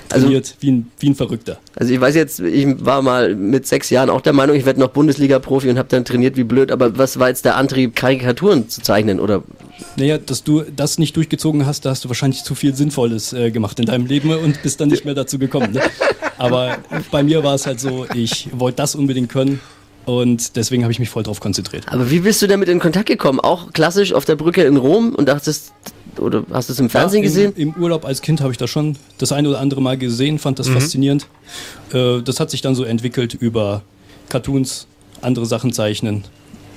Also- 0.09 0.25
trainiert 0.25 0.55
wie, 0.59 0.71
ein, 0.71 0.91
wie 0.99 1.09
ein 1.09 1.15
Verrückter. 1.15 1.57
Also 1.75 1.93
ich 1.93 1.99
weiß 1.99 2.15
jetzt, 2.15 2.39
ich 2.39 2.67
war 2.85 3.01
mal 3.01 3.35
mit 3.35 3.65
sechs 3.67 3.89
Jahren 3.89 4.09
auch 4.09 4.21
der 4.21 4.33
Meinung, 4.33 4.55
ich 4.55 4.65
werde 4.65 4.79
noch 4.79 4.89
Bundesliga-Profi 4.89 5.69
und 5.69 5.77
habe 5.77 5.89
dann 5.89 6.05
trainiert 6.05 6.37
wie 6.37 6.43
blöd. 6.43 6.71
Aber 6.71 6.97
was 6.97 7.19
war 7.19 7.29
jetzt 7.29 7.45
der 7.45 7.57
Antrieb, 7.57 7.95
Karikaturen 7.95 8.69
zu 8.69 8.81
zeichnen? 8.81 9.19
Oder 9.19 9.43
Naja, 9.97 10.17
dass 10.19 10.43
du 10.43 10.63
das 10.75 10.99
nicht 10.99 11.15
durchgezogen 11.17 11.65
hast, 11.65 11.85
da 11.85 11.89
hast 11.89 12.05
du 12.05 12.09
wahrscheinlich 12.09 12.43
zu 12.43 12.53
viel 12.55 12.75
Sinnvolles 12.75 13.33
äh, 13.33 13.51
gemacht 13.51 13.79
in 13.79 13.85
deinem 13.85 14.05
Leben 14.05 14.31
und 14.31 14.61
bist 14.61 14.79
dann 14.79 14.89
nicht 14.89 15.03
mehr 15.05 15.15
dazu 15.15 15.37
gekommen. 15.39 15.71
Ne? 15.73 15.81
Aber 16.37 16.77
bei 17.11 17.23
mir 17.23 17.43
war 17.43 17.55
es 17.55 17.65
halt 17.65 17.79
so, 17.79 18.05
ich 18.13 18.49
wollte 18.53 18.77
das 18.77 18.95
unbedingt 18.95 19.29
können 19.29 19.59
und 20.05 20.55
deswegen 20.55 20.83
habe 20.83 20.91
ich 20.91 20.99
mich 20.99 21.09
voll 21.09 21.23
drauf 21.23 21.39
konzentriert. 21.39 21.85
aber 21.87 22.09
wie 22.11 22.19
bist 22.19 22.41
du 22.41 22.47
damit 22.47 22.69
in 22.69 22.79
Kontakt 22.79 23.07
gekommen? 23.07 23.39
Auch 23.39 23.71
klassisch 23.73 24.13
auf 24.13 24.25
der 24.25 24.35
Brücke 24.35 24.63
in 24.63 24.77
Rom 24.77 25.15
und 25.15 25.27
dachtest, 25.29 25.73
oder 26.17 26.43
hast 26.51 26.69
du 26.69 26.73
es 26.73 26.79
im 26.79 26.89
Fernsehen 26.89 27.23
Ja, 27.23 27.29
gesehen? 27.29 27.53
Im, 27.55 27.73
Im 27.75 27.81
Urlaub 27.83 28.05
als 28.05 28.21
Kind 28.21 28.41
habe 28.41 28.51
ich 28.51 28.57
das 28.57 28.69
schon 28.69 28.97
das 29.17 29.31
ein 29.31 29.47
oder 29.47 29.59
andere 29.59 29.81
Mal 29.81 29.97
gesehen, 29.97 30.39
fand 30.39 30.59
das 30.59 30.67
faszinierend. 30.69 31.27
Äh, 31.93 32.21
das 32.21 32.39
hat 32.39 32.51
sich 32.51 32.61
dann 32.61 32.75
so 32.75 32.83
entwickelt 32.83 33.33
über 33.33 33.81
Cartoons, 34.29 34.87
andere 35.21 35.45
Sachen 35.45 35.73
zeichnen, 35.73 36.23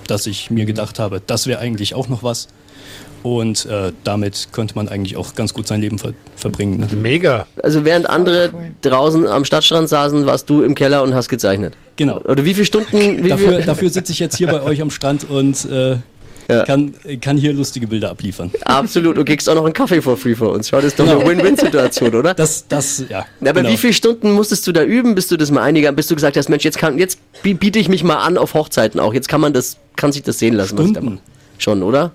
dass 0.06 0.26
ich 0.26 0.50
mir 0.50 0.64
gedacht 0.66 0.98
habe, 0.98 1.20
das 1.26 1.46
wäre 1.46 1.58
eigentlich 1.58 1.94
auch 1.94 2.08
noch 2.08 2.22
was. 2.22 2.48
Und 3.22 3.66
äh, 3.66 3.92
damit 4.04 4.48
könnte 4.52 4.76
man 4.76 4.88
eigentlich 4.88 5.16
auch 5.16 5.34
ganz 5.34 5.52
gut 5.52 5.66
sein 5.66 5.80
Leben 5.80 5.98
ver 5.98 6.12
verbringen. 6.36 6.78
Ne? 6.78 6.86
mega. 6.96 7.46
Also 7.62 7.84
während 7.84 8.08
andere 8.08 8.50
draußen 8.82 9.26
am 9.26 9.44
Stadtstrand 9.44 9.88
saßen, 9.88 10.26
warst 10.26 10.48
du 10.48 10.62
im 10.62 10.74
Keller 10.76 11.02
und 11.02 11.12
hast 11.14 11.28
gezeichnet. 11.28 11.74
Genau. 11.96 12.18
Oder 12.20 12.44
wie 12.44 12.54
viele 12.54 12.66
Stunden? 12.66 13.24
Wie 13.24 13.28
Dafür, 13.28 13.60
dafür 13.62 13.90
sitze 13.90 14.12
ich 14.12 14.20
jetzt 14.20 14.36
hier 14.36 14.46
bei 14.46 14.62
euch 14.62 14.80
am 14.80 14.90
Strand 14.90 15.28
und 15.28 15.64
äh, 15.68 15.96
Ja. 16.48 16.62
kann, 16.64 16.94
kann 17.20 17.36
hier 17.36 17.52
lustige 17.52 17.88
Bilder 17.88 18.10
abliefern. 18.10 18.52
Absolut. 18.64 19.16
Du 19.16 19.24
kriegst 19.24 19.48
auch 19.48 19.56
noch 19.56 19.64
einen 19.64 19.72
Kaffee 19.74 20.00
for 20.00 20.16
free 20.16 20.36
für 20.36 20.48
uns. 20.48 20.68
Schau, 20.68 20.76
das 20.76 20.86
ist 20.92 20.98
doch 21.00 21.08
eine 21.08 21.16
Genau. 21.18 21.28
Win-Win-Situation, 21.30 22.14
oder? 22.14 22.32
Das, 22.34 22.68
das, 22.68 23.02
ja. 23.08 23.24
Aber 23.40 23.52
genau. 23.54 23.68
wie 23.70 23.76
viele 23.76 23.92
Stunden 23.94 24.30
musstest 24.30 24.64
du 24.68 24.70
da 24.72 24.84
üben, 24.84 25.16
bis 25.16 25.26
du 25.26 25.36
das 25.36 25.50
mal 25.50 25.62
einiger, 25.62 25.90
bis 25.90 26.06
du 26.06 26.14
gesagt 26.14 26.36
hast, 26.36 26.48
Mensch, 26.48 26.62
jetzt 26.62 26.78
kann, 26.78 26.96
jetzt 26.98 27.18
bi- 27.42 27.54
biete 27.54 27.80
ich 27.80 27.88
mich 27.88 28.04
mal 28.04 28.18
an 28.18 28.38
auf 28.38 28.54
Hochzeiten 28.54 29.00
auch. 29.00 29.12
Jetzt 29.12 29.26
kann 29.28 29.40
man 29.40 29.52
das, 29.52 29.78
kann 29.96 30.12
sich 30.12 30.22
das 30.22 30.38
sehen 30.38 30.54
lassen. 30.54 30.78
was 30.78 30.86
ich 30.86 30.92
da 30.92 31.00
Stunden? 31.00 31.14
mache. 31.16 31.24
Schon, 31.58 31.82
oder? 31.82 32.12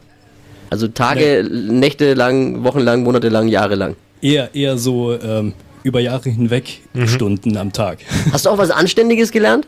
Also 0.71 0.87
Tage, 0.87 1.47
Nächte 1.51 2.13
lang, 2.15 2.63
Wochen 2.63 2.79
lang, 2.79 3.03
Monate 3.03 3.29
lang, 3.29 3.47
Jahre 3.49 3.75
lang. 3.75 3.95
Eher, 4.21 4.55
eher 4.55 4.77
so 4.77 5.13
ähm, 5.13 5.53
über 5.83 5.99
Jahre 5.99 6.29
hinweg 6.29 6.79
Stunden 7.05 7.57
am 7.57 7.73
Tag. 7.73 7.99
Hast 8.31 8.45
du 8.45 8.49
auch 8.49 8.57
was 8.57 8.71
Anständiges 8.71 9.31
gelernt? 9.31 9.67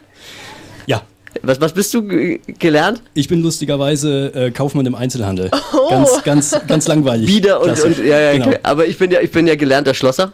ja. 0.88 1.02
Was, 1.42 1.60
was 1.60 1.74
bist 1.74 1.92
du 1.96 2.04
ge- 2.04 2.40
gelernt? 2.60 3.02
Ich 3.16 3.28
bin 3.28 3.42
lustigerweise 3.42 4.28
äh, 4.36 4.52
Kaufmann 4.52 4.86
im 4.86 4.94
Einzelhandel. 4.94 5.50
Ganz, 5.90 6.24
ganz, 6.24 6.56
ganz 6.68 6.88
langweilig. 6.88 7.28
Wieder 7.36 7.60
und, 7.60 7.72
und 7.84 7.98
ja, 7.98 8.20
ja, 8.20 8.34
genau. 8.34 8.56
aber 8.62 8.86
ich 8.86 9.00
bin 9.00 9.10
ja, 9.10 9.20
ich 9.20 9.32
bin 9.32 9.48
ja 9.48 9.56
gelernter 9.56 9.96
Schlosser. 9.96 10.32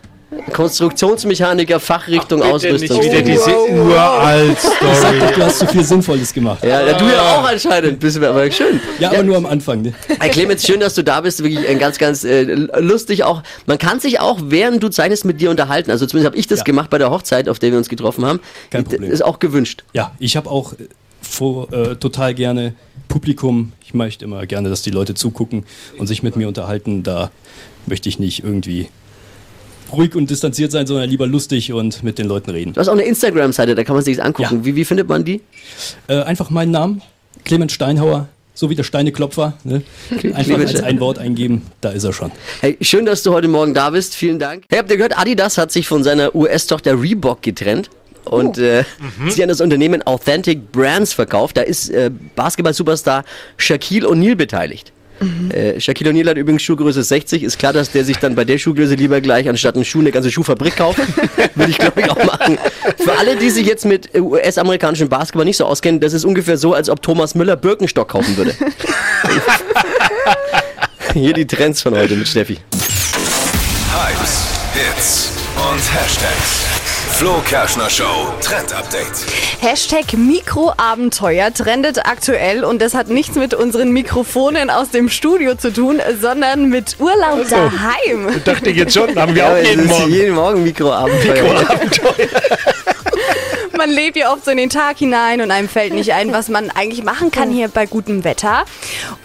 Konstruktionsmechaniker, 0.54 1.80
Fachrichtung, 1.80 2.42
Ausrüstung. 2.44 2.98
Nicht 3.00 3.12
wieder 3.12 3.22
diese 3.22 3.50
uralt-Story. 3.72 5.34
Du 5.36 5.44
hast 5.44 5.60
so 5.60 5.66
viel 5.66 5.84
Sinnvolles 5.84 6.34
gemacht. 6.34 6.64
Ja, 6.64 6.86
ja, 6.86 6.98
du 6.98 7.06
ja 7.06 7.36
auch 7.38 7.50
anscheinend. 7.50 8.00
Bist 8.00 8.18
du 8.18 8.30
aber 8.30 8.50
schön. 8.52 8.80
Ja, 9.00 9.10
aber 9.12 9.24
nur 9.24 9.38
am 9.38 9.46
Anfang. 9.46 9.82
Ne? 9.82 9.94
Hey 10.20 10.30
Clemens, 10.30 10.66
schön, 10.66 10.80
dass 10.80 10.94
du 10.96 11.04
da 11.04 11.22
bist. 11.22 11.42
Wirklich 11.44 11.68
ein 11.68 11.80
ganz, 11.80 11.98
ganz 11.98 12.24
äh, 12.24 12.44
lustig 12.44 13.24
auch. 13.24 13.42
Man 13.66 13.78
kann 13.80 14.00
sich 14.00 14.20
auch, 14.20 14.40
während 14.44 14.84
du 14.84 14.90
zeichnest, 14.90 15.26
mit 15.26 15.42
dir 15.42 15.50
unterhalten. 15.50 15.90
Also 15.92 16.06
zumindest 16.06 16.32
habe 16.32 16.38
ich 16.40 16.48
das 16.48 16.60
Ja. 16.60 16.66
gemacht 16.66 16.90
bei 16.90 16.98
der 17.00 17.10
Hochzeit, 17.10 17.50
auf 17.50 17.58
der 17.60 17.72
wir 17.72 17.78
uns 17.78 17.90
getroffen 17.90 18.26
haben. 18.26 18.40
Kein 18.70 18.84
Das 18.84 18.94
Problem. 18.94 19.12
Ist 19.12 19.24
auch 19.24 19.40
gewünscht. 19.40 19.84
Ja, 19.94 20.12
ich 20.20 20.38
habe 20.38 20.50
auch 20.50 20.74
äh, 20.74 20.88
vor, 21.22 21.72
äh, 21.74 21.96
total 21.96 22.34
gerne 22.36 22.74
Publikum. 23.08 23.72
Ich 23.84 23.94
möchte 23.96 24.26
immer 24.26 24.46
gerne, 24.46 24.70
dass 24.70 24.84
die 24.84 24.92
Leute 24.92 25.16
zugucken 25.16 25.66
und 25.98 26.06
sich 26.08 26.22
mit 26.22 26.36
mir 26.36 26.48
unterhalten. 26.48 27.02
Da 27.02 27.32
möchte 27.88 28.08
ich 28.10 28.20
nicht 28.20 28.44
irgendwie 28.44 28.90
ruhig 29.92 30.16
und 30.16 30.30
distanziert 30.30 30.72
sein, 30.72 30.88
sondern 30.88 31.10
lieber 31.10 31.28
lustig 31.28 31.74
und 31.74 32.04
mit 32.04 32.18
den 32.18 32.28
Leuten 32.28 32.52
reden. 32.52 32.74
Du 32.74 32.80
hast 32.80 32.88
auch 32.88 32.94
eine 32.94 33.04
Instagram-Seite, 33.04 33.76
da 33.76 33.84
kann 33.84 33.96
man 33.96 34.04
sich 34.04 34.18
das 34.18 34.26
angucken. 34.26 34.58
Ja. 34.58 34.66
Wie, 34.66 34.76
wie 34.76 34.86
findet 34.86 35.08
man 35.08 35.24
die? 35.24 35.42
Äh, 36.08 36.22
einfach 36.22 36.50
meinen 36.50 36.72
Namen, 36.72 37.02
Clemens 37.46 37.74
Steinhauer, 37.74 38.28
so 38.54 38.70
wie 38.70 38.76
der 38.76 38.84
Steineklopfer. 38.84 39.54
Ne? 39.64 39.84
Einfach 40.34 40.60
als 40.60 40.84
ein 40.84 41.00
Wort 41.00 41.18
eingeben, 41.18 41.62
da 41.80 41.92
ist 41.92 42.04
er 42.04 42.12
schon. 42.12 42.32
Hey, 42.60 42.78
schön, 42.82 43.06
dass 43.06 43.24
du 43.24 43.32
heute 43.32 43.48
Morgen 43.48 43.74
da 43.74 43.90
bist. 43.90 44.16
Vielen 44.16 44.38
Dank. 44.38 44.66
Hey, 44.70 44.80
habt 44.80 44.92
ihr 44.92 44.98
gehört, 44.98 45.18
Adidas 45.18 45.58
hat 45.58 45.72
sich 45.72 45.88
von 45.88 46.04
seiner 46.04 46.36
US-Tochter 46.36 47.02
Reebok 47.02 47.42
getrennt. 47.42 47.90
Und 48.26 48.58
äh, 48.58 48.84
sie 49.30 49.42
an 49.42 49.50
das 49.50 49.62
Unternehmen 49.62 50.06
Authentic 50.06 50.72
Brands 50.72 51.14
verkauft. 51.14 51.58
Da 51.58 51.62
ist 51.62 51.90
äh, 51.90 52.12
Basketball-Superstar 52.36 53.24
Shaquille 53.58 54.08
O'Neal 54.08 54.36
beteiligt. 54.36 54.92
Äh, 55.54 55.80
Shaquille 55.80 56.12
O'Neal 56.12 56.30
hat 56.30 56.38
übrigens 56.38 56.64
Schuhgröße 56.64 57.04
60. 57.04 57.44
Ist 57.44 57.60
klar, 57.60 57.74
dass 57.74 57.92
der 57.92 58.06
sich 58.06 58.18
dann 58.18 58.36
bei 58.36 58.46
der 58.46 58.58
Schuhgröße 58.58 58.96
lieber 58.96 59.22
gleich 59.22 59.50
anstatt 59.50 59.76
einen 59.76 59.86
Schuh 59.86 60.00
eine 60.00 60.12
ganze 60.12 60.32
Schuhfabrik 60.32 60.78
kauft. 60.78 61.00
Würde 61.56 61.72
ich, 61.72 61.78
glaube 61.78 62.02
ich, 62.02 62.10
auch 62.10 62.24
machen. 62.24 62.58
Für 62.98 63.18
alle, 63.18 63.36
die 63.36 63.50
sich 63.50 63.66
jetzt 63.66 63.86
mit 63.86 64.10
US-amerikanischem 64.16 65.10
Basketball 65.10 65.46
nicht 65.46 65.58
so 65.58 65.66
auskennen, 65.66 66.00
das 66.00 66.14
ist 66.14 66.26
ungefähr 66.26 66.58
so, 66.58 66.74
als 66.74 66.90
ob 66.90 67.02
Thomas 67.02 67.36
Müller 67.36 67.56
Birkenstock 67.56 68.10
kaufen 68.10 68.38
würde. 68.38 68.54
Hier 71.14 71.34
die 71.34 71.48
Trends 71.48 71.82
von 71.82 71.96
heute 71.96 72.16
mit 72.16 72.28
Steffi. 72.28 72.60
Hypes, 73.92 74.48
Hits 74.74 75.32
und 75.56 75.94
Hashtags. 75.94 76.79
Flo 77.20 77.42
Kerschner 77.46 77.90
Show 77.90 78.32
Trend 78.42 78.74
Update. 78.74 79.26
Hashtag 79.60 80.14
Mikroabenteuer 80.18 81.54
trendet 81.54 82.06
aktuell 82.06 82.64
und 82.64 82.82
das 82.82 82.94
hat 82.94 83.10
nichts 83.10 83.36
mit 83.36 83.54
unseren 83.54 83.92
Mikrofonen 83.92 84.70
aus 84.70 84.92
dem 84.92 85.10
Studio 85.10 85.56
zu 85.56 85.74
tun, 85.74 86.00
sondern 86.22 86.70
mit 86.70 86.96
Urlaub 86.98 87.46
daheim. 87.50 88.30
Ich 88.38 88.44
dachte 88.46 88.70
jetzt 88.70 88.94
schon, 88.94 89.14
haben 89.20 89.36
wir 89.36 89.44
Ja, 89.44 89.52
auch 89.54 89.58
jeden 89.58 89.86
Morgen. 89.88 90.10
jeden 90.10 90.34
Morgen 90.36 90.64
Mikroabenteuer. 90.64 91.66
Man 93.80 93.92
lebt 93.92 94.18
ja 94.18 94.34
oft 94.34 94.44
so 94.44 94.52
in 94.52 94.58
den 94.58 94.70
Tag 94.70 94.98
hinein 94.98 95.40
und 95.40 95.52
einem 95.52 95.70
fällt 95.70 95.94
nicht 95.94 96.12
ein, 96.12 96.34
was 96.34 96.50
man 96.50 96.70
eigentlich 96.70 97.02
machen 97.02 97.32
kann 97.32 97.50
hier 97.50 97.70
bei 97.70 97.86
gutem 97.86 98.26
Wetter. 98.26 98.66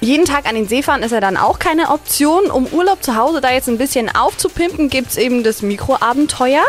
Jeden 0.00 0.26
Tag 0.26 0.49
an 0.49 0.54
den 0.54 0.68
See 0.68 0.80
fahren 0.80 1.02
ist 1.02 1.11
ja 1.11 1.18
dann 1.18 1.37
auch 1.37 1.58
keine 1.58 1.90
Option. 1.90 2.52
Um 2.52 2.66
Urlaub 2.66 3.02
zu 3.02 3.16
Hause 3.16 3.40
da 3.40 3.50
jetzt 3.50 3.68
ein 3.68 3.78
bisschen 3.78 4.14
aufzupimpen, 4.14 4.90
gibt 4.90 5.11
es 5.11 5.16
eben 5.16 5.42
das 5.42 5.62
Mikroabenteuer. 5.62 6.62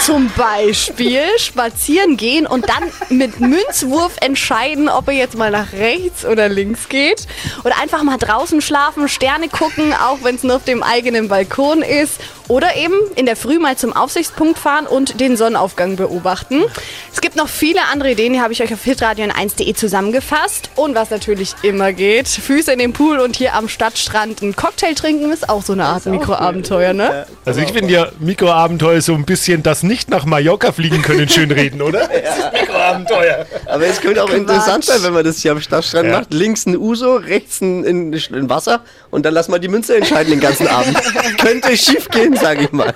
Zum 0.00 0.28
Beispiel 0.36 1.22
spazieren 1.36 2.16
gehen 2.16 2.48
und 2.48 2.68
dann 2.68 2.90
mit 3.16 3.38
Münzwurf 3.38 4.16
entscheiden, 4.20 4.88
ob 4.88 5.06
er 5.06 5.14
jetzt 5.14 5.38
mal 5.38 5.52
nach 5.52 5.72
rechts 5.72 6.24
oder 6.24 6.48
links 6.48 6.88
geht. 6.88 7.28
Oder 7.62 7.78
einfach 7.80 8.02
mal 8.02 8.16
draußen 8.18 8.60
schlafen, 8.60 9.08
Sterne 9.08 9.48
gucken, 9.48 9.94
auch 9.94 10.18
wenn 10.24 10.34
es 10.34 10.42
nur 10.42 10.56
auf 10.56 10.64
dem 10.64 10.82
eigenen 10.82 11.28
Balkon 11.28 11.82
ist. 11.82 12.18
Oder 12.48 12.74
eben 12.74 12.96
in 13.14 13.26
der 13.26 13.36
Früh 13.36 13.60
mal 13.60 13.76
zum 13.76 13.92
Aufsichtspunkt 13.92 14.58
fahren 14.58 14.88
und 14.88 15.20
den 15.20 15.36
Sonnenaufgang 15.36 15.94
beobachten. 15.94 16.64
Es 17.12 17.19
gibt 17.20 17.36
noch 17.36 17.48
viele 17.48 17.80
andere 17.92 18.12
Ideen, 18.12 18.32
die 18.32 18.40
habe 18.40 18.52
ich 18.52 18.62
euch 18.62 18.72
auf 18.72 18.82
hitradio 18.82 19.24
1.de 19.26 19.74
zusammengefasst. 19.74 20.70
Und 20.76 20.94
was 20.94 21.10
natürlich 21.10 21.54
immer 21.62 21.92
geht, 21.92 22.28
Füße 22.28 22.72
in 22.72 22.78
den 22.78 22.92
Pool 22.92 23.18
und 23.18 23.36
hier 23.36 23.54
am 23.54 23.68
Stadtstrand 23.68 24.42
einen 24.42 24.56
Cocktail 24.56 24.94
trinken 24.94 25.30
ist 25.32 25.48
auch 25.48 25.62
so 25.62 25.72
eine 25.72 25.84
Art 25.84 26.06
Mikroabenteuer, 26.06 26.92
ne? 26.92 27.26
Also 27.44 27.60
ich 27.60 27.72
finde 27.72 27.92
ja 27.92 28.08
Mikroabenteuer 28.18 29.00
so 29.00 29.14
ein 29.14 29.24
bisschen 29.24 29.62
das 29.62 29.82
nicht 29.82 30.10
nach 30.10 30.24
Mallorca 30.24 30.72
fliegen 30.72 31.02
können 31.02 31.28
schönreden, 31.28 31.82
oder? 31.82 32.08
Mikroabenteuer. 32.52 33.46
Aber 33.66 33.86
es 33.86 34.00
könnte 34.00 34.22
auch 34.22 34.28
Quatsch. 34.28 34.38
interessant 34.38 34.84
sein, 34.84 35.02
wenn 35.02 35.12
man 35.12 35.24
das 35.24 35.38
hier 35.38 35.52
am 35.52 35.60
Stadtstrand 35.60 36.08
Ja. 36.08 36.18
macht. 36.20 36.32
Links 36.32 36.66
ein 36.66 36.76
Uso, 36.76 37.16
rechts 37.16 37.60
ein, 37.60 37.84
ein, 37.84 38.14
ein 38.14 38.48
Wasser 38.50 38.82
und 39.10 39.24
dann 39.26 39.34
lass 39.34 39.48
mal 39.48 39.58
die 39.58 39.68
Münze 39.68 39.96
entscheiden 39.96 40.30
den 40.30 40.40
ganzen 40.40 40.66
Abend. 40.68 40.96
könnte 41.38 41.76
schief 41.76 42.08
gehen, 42.08 42.36
sage 42.36 42.64
ich 42.64 42.72
mal. 42.72 42.92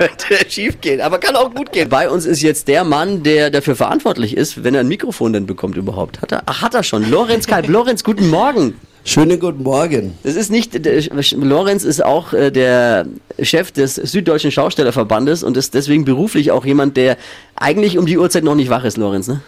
Könnte 0.00 0.34
schief 0.48 0.80
gehen, 0.80 1.00
aber 1.00 1.18
kann 1.18 1.36
auch 1.36 1.54
gut 1.54 1.72
gehen. 1.72 1.88
Bei 1.88 2.08
uns 2.08 2.26
ist 2.26 2.42
jetzt 2.42 2.68
der 2.68 2.84
Mann, 2.84 3.22
der 3.22 3.50
dafür 3.50 3.76
verantwortlich 3.76 4.36
ist, 4.36 4.64
wenn 4.64 4.74
er 4.74 4.80
ein 4.80 4.88
Mikrofon 4.88 5.32
denn 5.32 5.46
bekommt 5.46 5.76
überhaupt. 5.76 6.22
Hat 6.22 6.32
er? 6.32 6.42
Ach, 6.46 6.62
hat 6.62 6.74
er 6.74 6.82
schon. 6.82 7.10
Lorenz 7.10 7.46
Kalb. 7.46 7.68
Lorenz, 7.68 8.02
guten 8.04 8.28
Morgen. 8.28 8.74
Schönen 9.04 9.40
guten 9.40 9.62
Morgen. 9.62 10.18
Das 10.22 10.36
ist 10.36 10.50
nicht, 10.50 10.84
der, 10.84 11.02
Lorenz 11.36 11.84
ist 11.84 12.04
auch 12.04 12.32
äh, 12.34 12.50
der 12.50 13.06
Chef 13.40 13.72
des 13.72 13.94
Süddeutschen 13.94 14.50
Schaustellerverbandes 14.50 15.42
und 15.42 15.56
ist 15.56 15.72
deswegen 15.72 16.04
beruflich 16.04 16.50
auch 16.50 16.66
jemand, 16.66 16.96
der 16.96 17.16
eigentlich 17.56 17.96
um 17.96 18.04
die 18.04 18.18
Uhrzeit 18.18 18.44
noch 18.44 18.54
nicht 18.54 18.68
wach 18.68 18.84
ist, 18.84 18.98
Lorenz, 18.98 19.26
ne? 19.28 19.40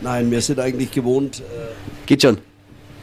Nein, 0.00 0.30
wir 0.30 0.40
sind 0.40 0.60
eigentlich 0.60 0.92
gewohnt, 0.92 1.40
äh, 1.40 1.42
Geht 2.06 2.22
schon. 2.22 2.38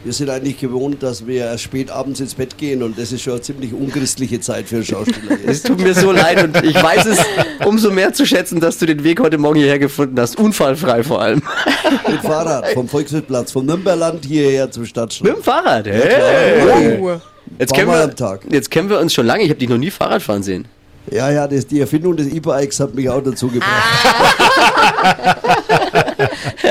Wir 0.04 0.12
sind 0.12 0.30
eigentlich 0.30 0.58
gewohnt, 0.58 1.02
dass 1.02 1.26
wir 1.26 1.44
erst 1.44 1.62
spät 1.64 1.90
abends 1.90 2.20
ins 2.20 2.34
Bett 2.34 2.58
gehen 2.58 2.82
und 2.82 2.98
das 2.98 3.12
ist 3.12 3.22
schon 3.22 3.34
eine 3.34 3.42
ziemlich 3.42 3.72
unchristliche 3.72 4.40
Zeit 4.40 4.66
für 4.66 4.76
einen 4.76 4.84
Schauspieler. 4.84 5.36
Es 5.46 5.62
tut 5.62 5.80
mir 5.80 5.94
so 5.94 6.10
leid 6.10 6.42
und 6.42 6.64
ich 6.64 6.74
weiß 6.74 7.06
es 7.06 7.18
umso 7.64 7.90
mehr 7.90 8.12
zu 8.12 8.26
schätzen, 8.26 8.60
dass 8.60 8.78
du 8.78 8.86
den 8.86 9.04
Weg 9.04 9.20
heute 9.20 9.38
Morgen 9.38 9.58
hierher 9.60 9.78
gefunden 9.78 10.18
hast. 10.18 10.38
Unfallfrei 10.38 11.04
vor 11.04 11.20
allem. 11.20 11.42
Mit 12.08 12.20
Fahrrad 12.20 12.68
vom 12.68 12.88
Volkswirtplatz, 12.88 13.52
vom 13.52 13.64
Nürnberland 13.66 14.24
hierher 14.24 14.70
zum 14.70 14.82
Mit 14.82 14.90
Stadtstrand. 14.90 15.36
dem 15.36 15.42
Fahrrad. 15.42 15.86
Hey. 15.86 16.98
Oh. 17.00 17.20
Jetzt, 17.58 17.74
kennen 17.74 17.88
wir, 17.90 18.02
am 18.02 18.16
Tag. 18.16 18.40
jetzt 18.50 18.70
kennen 18.70 18.88
wir 18.88 18.98
uns 18.98 19.12
schon 19.14 19.26
lange. 19.26 19.42
Ich 19.44 19.50
habe 19.50 19.58
dich 19.58 19.68
noch 19.68 19.78
nie 19.78 19.90
Fahrrad 19.90 20.22
fahren 20.22 20.42
sehen. 20.42 20.66
Ja, 21.10 21.30
ja, 21.30 21.48
das, 21.48 21.66
die 21.66 21.80
Erfindung 21.80 22.16
des 22.16 22.28
E-Bikes 22.28 22.78
hat 22.80 22.94
mich 22.94 23.08
auch 23.08 23.22
dazu 23.22 23.48
gebracht. 23.48 23.72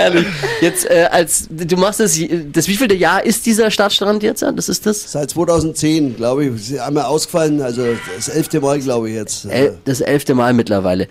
Herrlich. 0.02 0.26
Jetzt 0.62 0.90
äh, 0.90 1.08
als 1.12 1.48
du 1.50 1.78
machst 1.78 2.00
das, 2.00 2.20
das 2.52 2.68
wievielte 2.68 2.96
Jahr 2.96 3.24
ist 3.24 3.46
dieser 3.46 3.70
Stadtstrand 3.70 4.24
jetzt? 4.24 4.42
Das 4.42 4.70
ist 4.70 4.86
das? 4.86 5.12
Seit 5.12 5.30
2010, 5.30 6.16
glaube 6.16 6.46
ich, 6.46 6.56
ist 6.56 6.80
einmal 6.80 7.06
ausgefallen, 7.06 7.62
also 7.62 7.86
das 8.16 8.30
elfte 8.30 8.62
Mal, 8.62 8.80
glaube 8.80 9.10
ich 9.10 9.16
jetzt. 9.16 9.46
El 9.46 9.78
das 9.86 10.02
elfte 10.02 10.34
Mal 10.34 10.54
mittlerweile. 10.54 11.08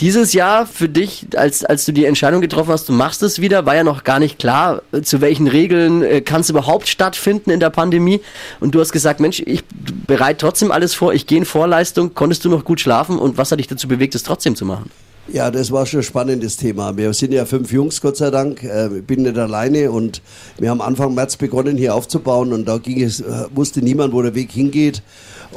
Dieses 0.00 0.32
Jahr 0.32 0.66
für 0.66 0.88
dich, 0.88 1.26
als, 1.36 1.64
als 1.64 1.84
du 1.84 1.92
die 1.92 2.04
Entscheidung 2.04 2.40
getroffen 2.40 2.70
hast, 2.70 2.88
du 2.88 2.92
machst 2.92 3.22
es 3.22 3.40
wieder, 3.40 3.66
war 3.66 3.74
ja 3.74 3.84
noch 3.84 4.04
gar 4.04 4.18
nicht 4.18 4.38
klar, 4.38 4.82
äh, 4.92 5.02
zu 5.02 5.20
welchen 5.20 5.48
Regeln 5.48 6.02
äh, 6.02 6.20
kann 6.20 6.42
es 6.42 6.50
überhaupt 6.50 6.88
stattfinden 6.88 7.50
in 7.50 7.60
der 7.60 7.70
Pandemie. 7.70 8.20
Und 8.60 8.74
du 8.74 8.80
hast 8.80 8.92
gesagt, 8.92 9.20
Mensch, 9.20 9.42
ich 9.44 9.64
bereite 10.06 10.38
trotzdem 10.38 10.70
alles 10.70 10.94
vor, 10.94 11.12
ich 11.12 11.26
gehe 11.26 11.38
in 11.38 11.44
Vorleistung. 11.44 12.14
Konntest 12.14 12.44
du 12.44 12.48
noch 12.48 12.64
gut 12.64 12.80
schlafen 12.80 13.18
und 13.18 13.36
was 13.38 13.50
hat 13.50 13.58
dich 13.58 13.68
dazu 13.68 13.88
bewegt, 13.88 14.14
es 14.14 14.22
trotzdem 14.22 14.54
zu 14.56 14.64
machen? 14.64 14.90
Ja, 15.30 15.50
das 15.50 15.70
war 15.70 15.84
schon 15.84 16.00
ein 16.00 16.04
spannendes 16.04 16.56
Thema. 16.56 16.96
Wir 16.96 17.12
sind 17.12 17.32
ja 17.32 17.44
fünf 17.44 17.70
Jungs, 17.70 18.00
Gott 18.00 18.16
sei 18.16 18.30
Dank. 18.30 18.62
Äh, 18.64 18.98
Ich 18.98 19.04
bin 19.04 19.22
nicht 19.22 19.36
alleine 19.36 19.90
und 19.90 20.22
wir 20.58 20.70
haben 20.70 20.80
Anfang 20.80 21.14
März 21.14 21.36
begonnen, 21.36 21.76
hier 21.76 21.94
aufzubauen 21.94 22.54
und 22.54 22.66
da 22.66 22.78
ging 22.78 23.02
es, 23.02 23.20
äh, 23.20 23.44
wusste 23.54 23.82
niemand, 23.82 24.14
wo 24.14 24.22
der 24.22 24.34
Weg 24.34 24.50
hingeht. 24.50 25.02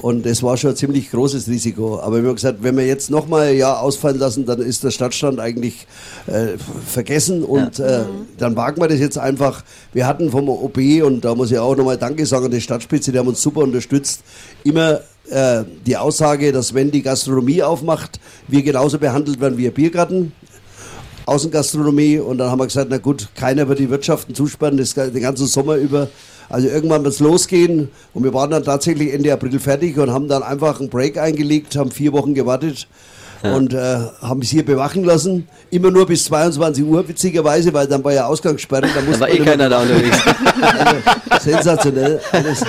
Und 0.01 0.25
es 0.25 0.43
war 0.43 0.57
schon 0.57 0.71
ein 0.71 0.75
ziemlich 0.75 1.09
großes 1.11 1.47
Risiko. 1.47 2.01
Aber 2.01 2.21
wir 2.21 2.29
haben 2.29 2.35
gesagt, 2.35 2.63
wenn 2.63 2.75
wir 2.75 2.85
jetzt 2.85 3.09
nochmal 3.11 3.47
ein 3.47 3.57
Jahr 3.57 3.81
ausfallen 3.81 4.19
lassen, 4.19 4.45
dann 4.45 4.59
ist 4.59 4.83
der 4.83 4.91
Stadtstand 4.91 5.39
eigentlich 5.39 5.87
äh, 6.27 6.57
vergessen 6.85 7.43
und 7.43 7.79
äh, 7.79 8.03
dann 8.37 8.55
wagen 8.57 8.81
wir 8.81 8.89
das 8.89 8.99
jetzt 8.99 9.17
einfach. 9.17 9.63
Wir 9.93 10.05
hatten 10.05 10.31
vom 10.31 10.49
OB, 10.49 11.01
und 11.03 11.23
da 11.23 11.33
muss 11.33 11.51
ich 11.51 11.59
auch 11.59 11.77
nochmal 11.77 11.97
Danke 11.97 12.25
sagen 12.25 12.45
an 12.45 12.51
die 12.51 12.61
Stadtspitze, 12.61 13.11
die 13.13 13.19
haben 13.19 13.27
uns 13.27 13.41
super 13.41 13.61
unterstützt, 13.61 14.21
immer 14.63 14.99
äh, 15.31 15.63
die 15.85 15.97
Aussage, 15.97 16.51
dass 16.51 16.73
wenn 16.73 16.91
die 16.91 17.01
Gastronomie 17.01 17.63
aufmacht, 17.63 18.19
wir 18.47 18.61
genauso 18.63 18.99
behandelt 18.99 19.39
werden 19.39 19.57
wie 19.57 19.69
Biergarten. 19.69 20.33
Außengastronomie 21.25 22.17
und 22.19 22.39
dann 22.39 22.49
haben 22.49 22.59
wir 22.59 22.65
gesagt, 22.65 22.87
na 22.89 22.97
gut, 22.97 23.29
keiner 23.35 23.67
wird 23.69 23.79
die 23.79 23.89
Wirtschaften 23.89 24.35
zusperren, 24.35 24.77
das, 24.77 24.95
den 24.95 25.21
ganzen 25.21 25.47
Sommer 25.47 25.75
über. 25.75 26.09
Also 26.49 26.67
irgendwann 26.67 27.03
wird 27.03 27.13
es 27.13 27.19
losgehen 27.19 27.89
und 28.13 28.23
wir 28.23 28.33
waren 28.33 28.51
dann 28.51 28.63
tatsächlich 28.63 29.13
Ende 29.13 29.31
April 29.31 29.57
fertig 29.59 29.97
und 29.97 30.11
haben 30.11 30.27
dann 30.27 30.43
einfach 30.43 30.79
einen 30.79 30.89
Break 30.89 31.17
eingelegt, 31.17 31.77
haben 31.77 31.91
vier 31.91 32.11
Wochen 32.11 32.33
gewartet 32.33 32.87
und 33.43 33.73
äh, 33.73 33.97
haben 34.21 34.41
es 34.41 34.49
hier 34.49 34.65
bewachen 34.65 35.03
lassen. 35.03 35.47
Immer 35.69 35.91
nur 35.91 36.05
bis 36.05 36.25
22 36.25 36.83
Uhr, 36.83 37.07
witzigerweise, 37.07 37.73
weil 37.73 37.87
dann 37.87 38.03
war 38.03 38.13
ja 38.13 38.25
Ausgangssperre. 38.25 38.81
Da, 38.81 39.01
Da 39.11 39.19
war 39.19 39.29
eh 39.29 39.39
keiner 39.39 39.69
da 39.69 39.81
unterwegs. 39.81 40.17
also, 41.29 41.49
sensationell. 41.49 42.19
Alles. 42.31 42.63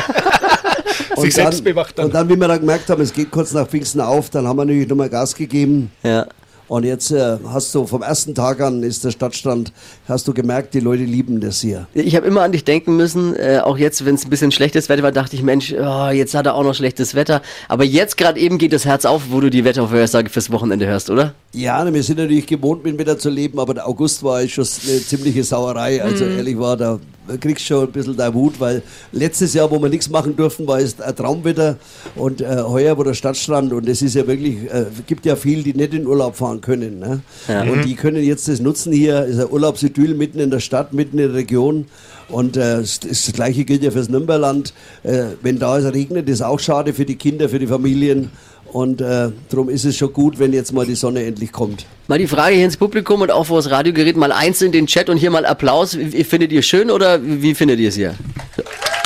Sich 1.16 1.35
selbst 1.35 1.64
bewacht 1.64 1.99
dann. 1.99 2.07
Und 2.07 2.14
dann, 2.14 2.28
wie 2.28 2.37
wir 2.37 2.49
dann 2.49 2.61
gemerkt 2.61 2.88
haben, 2.90 3.02
es 3.02 3.12
geht 3.12 3.31
kurz 3.31 3.52
nach 3.52 3.69
Pfingsten 3.69 4.00
auf, 4.00 4.31
dann 4.31 4.47
haben 4.47 4.57
wir 4.57 4.64
natürlich 4.64 4.88
nochmal 4.88 5.09
Gas 5.09 5.35
gegeben. 5.35 5.90
Ja. 6.02 6.26
Und 6.73 6.85
jetzt 6.85 7.11
äh, 7.11 7.37
hast 7.49 7.75
du 7.75 7.87
vom 7.87 8.00
ersten 8.00 8.35
Tag 8.35 8.62
an 8.62 8.83
ist 8.83 9.04
der 9.04 9.11
Stadtstrand, 9.11 9.75
hast 10.09 10.26
du 10.26 10.33
gemerkt, 10.33 10.73
die 10.73 10.81
Leute 10.81 11.02
lieben 11.02 11.38
das 11.38 11.61
hier. 11.61 11.87
Ich 11.92 12.16
habe 12.16 12.26
immer 12.26 12.40
an 12.40 12.52
dich 12.52 12.64
denken 12.64 12.97
müssen, 12.97 13.37
äh, 13.37 13.61
auch 13.62 13.76
jetzt, 13.76 14.07
wenn 14.07 14.14
es 14.14 14.25
ein 14.25 14.31
bisschen 14.31 14.52
schlechtes 14.52 14.88
Wetter 14.88 15.02
war, 15.02 15.12
dachte 15.12 15.37
ich, 15.37 15.42
Mensch, 15.42 15.75
oh, 15.78 16.09
jetzt 16.09 16.35
hat 16.35 16.47
er 16.47 16.54
auch 16.54 16.62
noch 16.62 16.75
schlechtes 16.75 17.14
Wetter. 17.14 17.42
Aber 17.69 17.85
jetzt 17.85 18.16
gerade 18.16 18.40
eben 18.40 18.57
geht 18.57 18.73
das 18.73 18.87
Herz 18.87 19.04
auf, 19.04 19.25
wo 19.28 19.40
du 19.40 19.50
die 19.50 19.66
Wettervorhersage 19.66 20.31
fürs 20.31 20.50
Wochenende 20.50 20.87
hörst, 20.87 21.11
oder? 21.11 21.35
Ja, 21.52 21.92
wir 21.92 22.02
sind 22.02 22.19
natürlich 22.19 22.47
gewohnt, 22.47 22.85
mit 22.85 22.95
dem 22.95 22.99
Wetter 22.99 23.19
zu 23.19 23.28
leben, 23.28 23.61
aber 23.61 23.75
der 23.75 23.87
August 23.87 24.23
war 24.23 24.47
schon 24.49 24.66
eine 24.88 25.02
ziemliche 25.02 25.45
Sauerei. 25.45 26.02
Also 26.02 26.25
ehrlich 26.25 26.59
war, 26.59 26.78
da 26.78 26.99
kriegst 27.41 27.67
schon 27.67 27.87
ein 27.87 27.93
bisschen 27.93 28.17
dein 28.17 28.35
Wut, 28.35 28.59
weil 28.59 28.83
letztes 29.12 29.55
Jahr, 29.55 29.71
wo 29.71 29.81
wir 29.81 29.88
nichts 29.88 30.09
machen 30.11 30.37
durften, 30.37 30.67
war 30.67 30.79
es 30.79 31.00
ein 31.00 31.14
Traumwetter 31.14 31.76
und 32.17 32.41
äh, 32.41 32.62
heuer 32.62 32.99
wo 32.99 33.02
der 33.02 33.14
Stadtstrand 33.14 33.73
und 33.73 33.88
es 33.88 34.02
ist 34.02 34.14
ja 34.14 34.26
wirklich, 34.26 34.71
äh, 34.73 34.87
gibt 35.07 35.25
ja 35.26 35.37
viel, 35.37 35.62
die 35.62 35.75
nicht 35.75 35.95
in 35.95 36.07
Urlaub 36.07 36.37
fahren 36.37 36.61
können. 36.61 36.99
Ne? 36.99 37.23
Und 37.71 37.85
die 37.85 37.95
können 37.95 38.23
jetzt 38.23 38.49
das 38.49 38.61
nutzen 38.61 38.93
hier, 38.93 39.25
ist 39.25 39.38
ein 39.38 39.50
Urlaubsidyll 39.50 40.14
mitten 40.14 40.41
in 40.41 40.50
der 40.50 40.61
Stadt, 40.61 40.93
mitten 40.93 41.19
in 41.19 41.29
der 41.29 41.35
Region. 41.35 41.87
Und 42.29 42.57
äh, 42.57 42.79
das, 42.79 43.00
das 43.00 43.33
Gleiche 43.33 43.64
gilt 43.64 43.83
ja 43.83 43.91
fürs 43.91 44.09
Nürnberland. 44.09 44.73
Äh, 45.02 45.25
wenn 45.43 45.59
da 45.59 45.79
es 45.79 45.93
regnet, 45.93 46.29
ist 46.29 46.43
auch 46.43 46.59
schade 46.59 46.95
für 46.95 47.05
die 47.05 47.17
Kinder, 47.17 47.49
für 47.49 47.59
die 47.59 47.67
Familien. 47.67 48.31
Und 48.73 49.02
äh, 49.02 49.29
darum 49.50 49.69
ist 49.69 49.85
es 49.85 49.99
schon 49.99 50.12
gut, 50.14 50.38
wenn 50.38 50.55
jetzt 50.55 50.73
mal 50.73 50.87
die 50.87 50.95
Sonne 50.95 51.25
endlich 51.25 51.52
kommt. 51.52 51.85
Mal 52.09 52.19
die 52.19 52.26
Frage 52.26 52.57
hier 52.57 52.64
ins 52.64 52.79
Publikum 52.79 53.21
und 53.21 53.31
auch 53.31 53.45
vor 53.45 53.59
das 53.59 53.71
Radiogerät, 53.71 54.17
mal 54.17 54.33
eins 54.33 54.62
in 54.62 54.73
den 54.73 54.87
Chat 54.87 55.11
und 55.11 55.19
hier 55.19 55.31
mal 55.31 55.45
Applaus. 55.45 55.95
Findet 55.95 56.52
ihr 56.52 56.62
schön 56.62 56.91
oder 56.91 57.23
wie, 57.23 57.43
wie 57.43 57.55
findet 57.55 57.79
ihr 57.81 57.91
es 57.91 57.97
hier? 57.97 58.14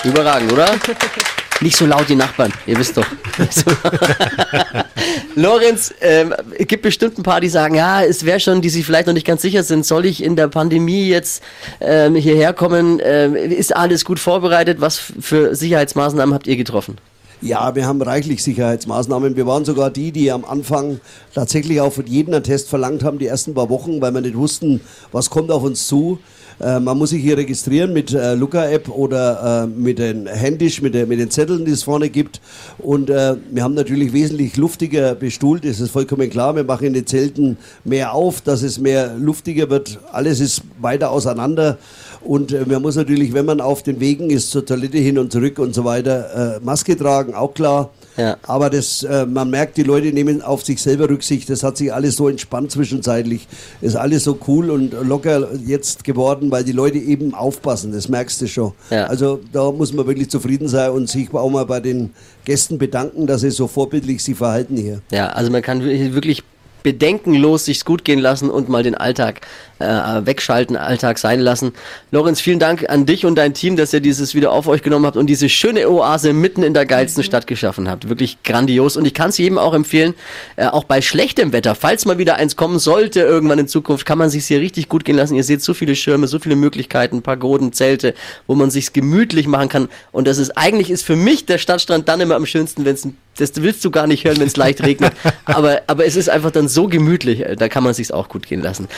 Überragend, 0.04 0.52
oder? 0.52 0.66
Nicht 1.60 1.76
so 1.76 1.86
laut, 1.86 2.08
die 2.08 2.14
Nachbarn, 2.14 2.52
ihr 2.66 2.78
wisst 2.78 2.96
doch. 2.98 3.06
Lorenz, 5.34 5.92
ähm, 6.02 6.34
es 6.56 6.66
gibt 6.66 6.82
bestimmt 6.82 7.18
ein 7.18 7.22
paar, 7.22 7.40
die 7.40 7.48
sagen, 7.48 7.74
ja, 7.74 8.02
es 8.02 8.26
wäre 8.26 8.40
schon, 8.40 8.60
die 8.60 8.68
sich 8.68 8.84
vielleicht 8.84 9.06
noch 9.06 9.14
nicht 9.14 9.26
ganz 9.26 9.40
sicher 9.40 9.62
sind, 9.62 9.86
soll 9.86 10.04
ich 10.04 10.22
in 10.22 10.36
der 10.36 10.48
Pandemie 10.48 11.08
jetzt 11.08 11.42
ähm, 11.80 12.14
hierher 12.14 12.52
kommen? 12.52 13.00
Ähm, 13.02 13.34
ist 13.34 13.74
alles 13.74 14.04
gut 14.04 14.20
vorbereitet? 14.20 14.80
Was 14.80 14.98
für 14.98 15.54
Sicherheitsmaßnahmen 15.54 16.34
habt 16.34 16.46
ihr 16.46 16.56
getroffen? 16.56 16.98
Ja, 17.42 17.74
wir 17.74 17.86
haben 17.86 18.00
reichlich 18.00 18.42
Sicherheitsmaßnahmen. 18.42 19.36
Wir 19.36 19.46
waren 19.46 19.66
sogar 19.66 19.90
die, 19.90 20.10
die 20.10 20.32
am 20.32 20.46
Anfang 20.46 21.00
tatsächlich 21.34 21.82
auch 21.82 21.92
von 21.92 22.06
jedem 22.06 22.32
einen 22.32 22.42
Test 22.42 22.70
verlangt 22.70 23.04
haben, 23.04 23.18
die 23.18 23.26
ersten 23.26 23.52
paar 23.52 23.68
Wochen, 23.68 24.00
weil 24.00 24.14
wir 24.14 24.22
nicht 24.22 24.36
wussten, 24.36 24.80
was 25.12 25.28
kommt 25.28 25.50
auf 25.50 25.62
uns 25.62 25.86
zu. 25.86 26.18
Äh, 26.58 26.80
man 26.80 26.96
muss 26.96 27.10
sich 27.10 27.22
hier 27.22 27.36
registrieren 27.36 27.92
mit 27.92 28.14
äh, 28.14 28.34
Luca-App 28.34 28.88
oder 28.88 29.64
äh, 29.64 29.66
mit 29.66 29.98
den 29.98 30.26
Händisch, 30.26 30.80
mit, 30.80 30.94
der, 30.94 31.06
mit 31.06 31.18
den 31.18 31.30
Zetteln, 31.30 31.66
die 31.66 31.72
es 31.72 31.82
vorne 31.82 32.08
gibt. 32.08 32.40
Und 32.78 33.10
äh, 33.10 33.36
wir 33.50 33.62
haben 33.62 33.74
natürlich 33.74 34.14
wesentlich 34.14 34.56
luftiger 34.56 35.14
bestuhlt, 35.14 35.66
das 35.66 35.80
ist 35.80 35.90
vollkommen 35.90 36.30
klar. 36.30 36.56
Wir 36.56 36.64
machen 36.64 36.86
in 36.86 36.94
den 36.94 37.06
Zelten 37.06 37.58
mehr 37.84 38.14
auf, 38.14 38.40
dass 38.40 38.62
es 38.62 38.78
mehr 38.78 39.14
luftiger 39.18 39.68
wird. 39.68 39.98
Alles 40.10 40.40
ist 40.40 40.62
weiter 40.80 41.10
auseinander. 41.10 41.76
Und 42.26 42.52
äh, 42.52 42.64
man 42.66 42.82
muss 42.82 42.96
natürlich, 42.96 43.32
wenn 43.32 43.46
man 43.46 43.60
auf 43.60 43.82
den 43.82 44.00
Wegen 44.00 44.30
ist, 44.30 44.50
zur 44.50 44.64
Toilette 44.66 44.98
hin 44.98 45.18
und 45.18 45.32
zurück 45.32 45.58
und 45.58 45.74
so 45.74 45.84
weiter, 45.84 46.56
äh, 46.56 46.64
Maske 46.64 46.96
tragen, 46.96 47.34
auch 47.34 47.54
klar. 47.54 47.90
Ja. 48.16 48.36
Aber 48.46 48.70
das, 48.70 49.02
äh, 49.02 49.26
man 49.26 49.50
merkt, 49.50 49.76
die 49.76 49.82
Leute 49.82 50.08
nehmen 50.12 50.40
auf 50.42 50.64
sich 50.64 50.80
selber 50.82 51.08
Rücksicht. 51.08 51.48
Das 51.50 51.62
hat 51.62 51.76
sich 51.76 51.92
alles 51.92 52.16
so 52.16 52.28
entspannt 52.28 52.70
zwischenzeitlich. 52.72 53.46
Ist 53.80 53.96
alles 53.96 54.24
so 54.24 54.38
cool 54.48 54.70
und 54.70 54.94
locker 55.04 55.48
jetzt 55.66 56.04
geworden, 56.04 56.50
weil 56.50 56.64
die 56.64 56.72
Leute 56.72 56.98
eben 56.98 57.34
aufpassen. 57.34 57.92
Das 57.92 58.08
merkst 58.08 58.40
du 58.40 58.48
schon. 58.48 58.72
Ja. 58.90 59.04
Also 59.06 59.40
da 59.52 59.70
muss 59.70 59.92
man 59.92 60.06
wirklich 60.06 60.30
zufrieden 60.30 60.68
sein 60.68 60.90
und 60.90 61.08
sich 61.08 61.32
auch 61.34 61.50
mal 61.50 61.66
bei 61.66 61.80
den 61.80 62.10
Gästen 62.44 62.78
bedanken, 62.78 63.26
dass 63.26 63.42
sie 63.42 63.50
so 63.50 63.66
vorbildlich 63.66 64.24
sich 64.24 64.36
verhalten 64.36 64.76
hier. 64.76 65.00
Ja, 65.12 65.28
also 65.28 65.50
man 65.50 65.62
kann 65.62 65.82
wirklich- 65.82 66.14
wirklich 66.14 66.42
bedenkenlos 66.86 67.64
sich's 67.64 67.84
gut 67.84 68.04
gehen 68.04 68.20
lassen 68.20 68.48
und 68.48 68.68
mal 68.68 68.84
den 68.84 68.94
Alltag 68.94 69.40
äh, 69.80 69.86
wegschalten, 70.24 70.76
Alltag 70.76 71.18
sein 71.18 71.40
lassen. 71.40 71.72
Lorenz, 72.12 72.40
vielen 72.40 72.60
Dank 72.60 72.88
an 72.88 73.06
dich 73.06 73.26
und 73.26 73.34
dein 73.34 73.54
Team, 73.54 73.74
dass 73.74 73.92
ihr 73.92 73.98
dieses 73.98 74.36
wieder 74.36 74.52
auf 74.52 74.68
euch 74.68 74.84
genommen 74.84 75.04
habt 75.04 75.16
und 75.16 75.26
diese 75.26 75.48
schöne 75.48 75.90
Oase 75.90 76.32
mitten 76.32 76.62
in 76.62 76.74
der 76.74 76.86
geilsten 76.86 77.24
Stadt 77.24 77.48
geschaffen 77.48 77.90
habt. 77.90 78.08
Wirklich 78.08 78.40
grandios. 78.44 78.96
Und 78.96 79.04
ich 79.04 79.14
kann 79.14 79.30
es 79.30 79.38
jedem 79.38 79.58
auch 79.58 79.74
empfehlen, 79.74 80.14
äh, 80.54 80.66
auch 80.66 80.84
bei 80.84 81.02
schlechtem 81.02 81.52
Wetter, 81.52 81.74
falls 81.74 82.04
mal 82.04 82.18
wieder 82.18 82.36
eins 82.36 82.54
kommen 82.54 82.78
sollte, 82.78 83.18
irgendwann 83.18 83.58
in 83.58 83.66
Zukunft, 83.66 84.06
kann 84.06 84.18
man 84.18 84.30
sich's 84.30 84.46
hier 84.46 84.60
richtig 84.60 84.88
gut 84.88 85.04
gehen 85.04 85.16
lassen. 85.16 85.34
Ihr 85.34 85.42
seht 85.42 85.62
so 85.62 85.74
viele 85.74 85.96
Schirme, 85.96 86.28
so 86.28 86.38
viele 86.38 86.54
Möglichkeiten, 86.54 87.22
Pagoden, 87.22 87.72
Zelte, 87.72 88.14
wo 88.46 88.54
man 88.54 88.70
sich's 88.70 88.92
gemütlich 88.92 89.48
machen 89.48 89.68
kann. 89.68 89.88
Und 90.12 90.28
das 90.28 90.38
ist 90.38 90.56
eigentlich 90.56 90.92
ist 90.92 91.02
für 91.02 91.16
mich 91.16 91.46
der 91.46 91.58
Stadtstrand 91.58 92.08
dann 92.08 92.20
immer 92.20 92.36
am 92.36 92.46
schönsten, 92.46 92.84
wenn 92.84 92.94
es 92.94 93.08
das 93.36 93.52
willst 93.56 93.84
du 93.84 93.90
gar 93.90 94.06
nicht 94.06 94.24
hören, 94.24 94.38
wenn 94.38 94.46
es 94.46 94.56
leicht 94.56 94.82
regnet. 94.82 95.12
Aber, 95.44 95.82
aber 95.86 96.04
es 96.06 96.16
ist 96.16 96.28
einfach 96.28 96.50
dann 96.50 96.68
so 96.68 96.88
gemütlich. 96.88 97.40
äh, 97.40 97.56
Da 97.56 97.68
kann 97.68 97.84
man 97.84 97.94
sich's 97.94 98.10
auch 98.10 98.28
gut 98.28 98.46
gehen 98.46 98.62
lassen. 98.62 98.88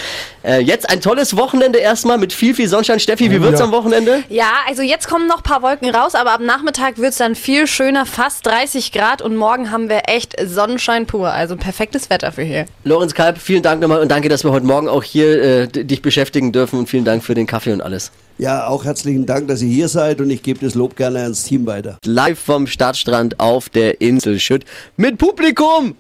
Äh, 0.43 0.61
jetzt 0.61 0.89
ein 0.89 1.01
tolles 1.01 1.37
Wochenende 1.37 1.79
erstmal 1.79 2.19
mit 2.19 2.33
viel, 2.33 2.55
viel 2.55 2.69
Sonnenschein. 2.69 3.01
Steffi, 3.01 3.31
wie 3.31 3.41
wird's 3.43 3.61
ja. 3.61 3.67
am 3.67 3.73
Wochenende? 3.73 4.23
Ja, 4.29 4.51
also 4.67 4.83
jetzt 4.83 5.09
kommen 5.09 5.27
noch 5.27 5.39
ein 5.39 5.43
paar 5.43 5.63
Wolken 5.63 5.91
raus, 5.91 6.15
aber 6.15 6.33
ab 6.33 6.41
Nachmittag 6.41 6.99
wird 6.99 7.11
es 7.11 7.19
dann 7.19 7.35
viel 7.35 7.67
schöner, 7.67 8.07
fast 8.07 8.47
30 8.47 8.93
Grad 8.93 9.23
und 9.23 9.37
morgen 9.37 9.71
haben 9.71 9.89
wir 9.89 10.03
echt 10.07 10.35
Sonnenschein 10.43 11.07
pur. 11.07 11.31
Also 11.31 11.57
perfektes 11.57 12.11
Wetter 12.11 12.33
für 12.33 12.43
hier. 12.43 12.67
Lorenz 12.85 13.15
Kalb, 13.15 13.39
vielen 13.39 13.63
Dank 13.63 13.81
nochmal 13.81 14.01
und 14.01 14.11
danke, 14.11 14.29
dass 14.29 14.45
wir 14.45 14.53
heute 14.53 14.67
Morgen 14.67 14.89
auch 14.89 15.03
hier 15.03 15.43
äh, 15.43 15.69
dich 15.69 16.03
beschäftigen 16.03 16.53
dürfen 16.53 16.79
und 16.79 16.89
vielen 16.89 17.05
Dank 17.05 17.23
für 17.25 17.35
den 17.35 17.47
Kaffee 17.47 17.73
und 17.73 17.81
alles. 17.83 18.11
Ja, 18.41 18.69
auch 18.69 18.85
herzlichen 18.85 19.27
Dank, 19.27 19.49
dass 19.49 19.63
ihr 19.63 19.69
hier 19.69 19.89
seid 19.89 20.21
und 20.21 20.31
ich 20.31 20.45
gebe 20.45 20.65
das 20.65 20.77
Lob 20.77 20.95
gerne 20.95 21.23
ans 21.23 21.43
Team 21.43 21.67
weiter. 21.67 21.99
Live 22.05 22.39
vom 22.39 22.69
Stadtstrand 22.69 23.41
auf 23.41 23.69
der 23.69 24.01
Insel 24.01 24.28
Schütt 24.39 24.65
mit 24.97 25.19
Publikum. 25.19 25.97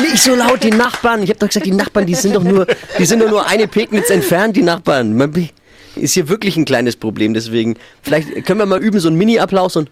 Nicht 0.00 0.22
so 0.22 0.34
laut, 0.34 0.62
die 0.62 0.70
Nachbarn. 0.70 1.22
Ich 1.22 1.30
habe 1.30 1.38
doch 1.38 1.48
gesagt, 1.48 1.66
die 1.66 1.72
Nachbarn, 1.72 2.06
die 2.06 2.14
sind 2.14 2.34
doch 2.34 2.42
nur, 2.42 2.66
die 2.98 3.04
sind 3.04 3.20
doch 3.20 3.30
nur 3.30 3.46
eine 3.46 3.66
Pegnitz 3.66 4.10
entfernt, 4.10 4.56
die 4.56 4.62
Nachbarn. 4.62 5.16
Man 5.16 5.48
ist 5.96 6.14
hier 6.14 6.28
wirklich 6.28 6.56
ein 6.56 6.64
kleines 6.64 6.96
Problem, 6.96 7.34
deswegen 7.34 7.76
vielleicht 8.02 8.46
können 8.46 8.60
wir 8.60 8.66
mal 8.66 8.82
üben, 8.82 9.00
so 9.00 9.08
ein 9.08 9.16
Mini-Applaus 9.16 9.76
und 9.76 9.90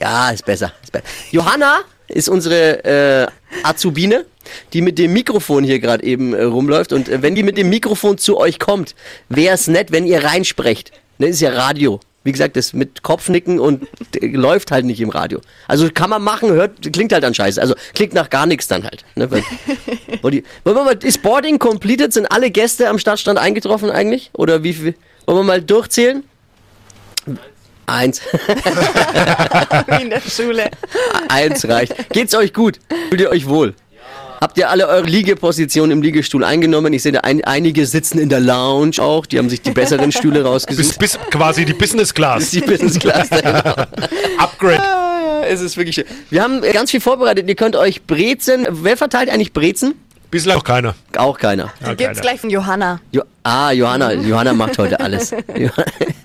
ja, 0.00 0.30
ist 0.30 0.44
besser. 0.44 0.72
Ist 0.82 0.92
besser. 0.92 1.04
Johanna 1.30 1.80
ist 2.08 2.28
unsere 2.28 2.84
äh, 2.84 3.26
Azubine, 3.62 4.24
die 4.72 4.82
mit 4.82 4.98
dem 4.98 5.12
Mikrofon 5.12 5.64
hier 5.64 5.78
gerade 5.78 6.04
eben 6.04 6.34
äh, 6.34 6.42
rumläuft. 6.42 6.92
Und 6.92 7.08
äh, 7.08 7.22
wenn 7.22 7.34
die 7.34 7.42
mit 7.42 7.56
dem 7.56 7.70
Mikrofon 7.70 8.18
zu 8.18 8.36
euch 8.36 8.58
kommt, 8.58 8.94
wäre 9.28 9.54
es 9.54 9.68
nett, 9.68 9.92
wenn 9.92 10.06
ihr 10.06 10.24
reinsprecht. 10.24 10.92
Das 11.18 11.30
ist 11.30 11.40
ja 11.40 11.50
Radio. 11.50 12.00
Wie 12.24 12.32
gesagt, 12.32 12.56
das 12.56 12.72
mit 12.72 13.02
Kopfnicken 13.02 13.60
und 13.60 13.86
läuft 14.20 14.70
halt 14.70 14.86
nicht 14.86 15.00
im 15.00 15.10
Radio. 15.10 15.40
Also 15.68 15.90
kann 15.92 16.08
man 16.08 16.22
machen, 16.22 16.50
hört, 16.50 16.92
klingt 16.92 17.12
halt 17.12 17.22
dann 17.22 17.34
scheiße. 17.34 17.60
Also 17.60 17.74
klingt 17.94 18.14
nach 18.14 18.30
gar 18.30 18.46
nichts 18.46 18.66
dann 18.66 18.84
halt. 18.84 19.04
Ne? 19.14 19.30
Wollen 20.22 20.42
wir 20.64 20.72
mal, 20.72 20.96
ist 21.02 21.22
Boarding 21.22 21.58
completed? 21.58 22.12
Sind 22.14 22.26
alle 22.32 22.50
Gäste 22.50 22.88
am 22.88 22.98
Stadtstrand 22.98 23.38
eingetroffen 23.38 23.90
eigentlich? 23.90 24.30
Oder 24.32 24.62
wie 24.62 24.72
viel? 24.72 24.94
Wollen 25.26 25.38
wir 25.38 25.44
mal 25.44 25.62
durchzählen? 25.62 26.24
Eins. 27.86 28.20
Wie 29.86 30.02
in 30.02 30.10
der 30.10 30.20
Schule. 30.28 30.70
Eins 31.28 31.68
reicht. 31.68 32.10
Geht's 32.10 32.34
euch 32.34 32.54
gut? 32.54 32.78
Fühlt 33.08 33.20
ihr 33.20 33.30
euch 33.30 33.46
wohl? 33.46 33.74
Habt 34.44 34.58
ihr 34.58 34.68
alle 34.68 34.88
eure 34.88 35.06
Liegeposition 35.06 35.90
im 35.90 36.02
Liegestuhl 36.02 36.44
eingenommen? 36.44 36.92
Ich 36.92 37.02
sehe 37.02 37.12
da 37.12 37.20
ein, 37.20 37.42
einige 37.44 37.86
sitzen 37.86 38.18
in 38.18 38.28
der 38.28 38.40
Lounge 38.40 38.98
auch. 38.98 39.24
Die 39.24 39.38
haben 39.38 39.48
sich 39.48 39.62
die 39.62 39.70
besseren 39.70 40.12
Stühle 40.12 40.40
Bis, 40.40 40.46
rausgesucht. 40.46 40.98
bis 40.98 41.18
quasi 41.30 41.64
die 41.64 41.72
Business 41.72 42.12
Class. 42.12 42.50
Die 42.50 42.60
Business 42.60 42.98
Class. 42.98 43.30
genau. 43.42 43.86
Upgrade. 44.36 44.82
Es 45.48 45.62
ist 45.62 45.78
wirklich 45.78 45.94
schön. 45.94 46.04
Wir 46.28 46.42
haben 46.42 46.60
ganz 46.60 46.90
viel 46.90 47.00
vorbereitet. 47.00 47.48
Ihr 47.48 47.54
könnt 47.54 47.74
euch 47.74 48.02
Brezen. 48.02 48.66
Wer 48.68 48.98
verteilt 48.98 49.30
eigentlich 49.30 49.54
Brezen? 49.54 49.94
Bislang 50.30 50.56
noch 50.58 50.64
keiner. 50.64 50.94
Auch 51.16 51.38
keiner. 51.38 51.72
Ja, 51.80 51.94
Gibt's 51.94 52.04
keiner. 52.04 52.20
gleich 52.20 52.40
von 52.42 52.50
Johanna. 52.50 53.00
Jo 53.12 53.22
ah, 53.44 53.70
Johanna. 53.70 54.12
Johanna 54.12 54.52
macht 54.52 54.76
heute 54.76 55.00
alles. 55.00 55.32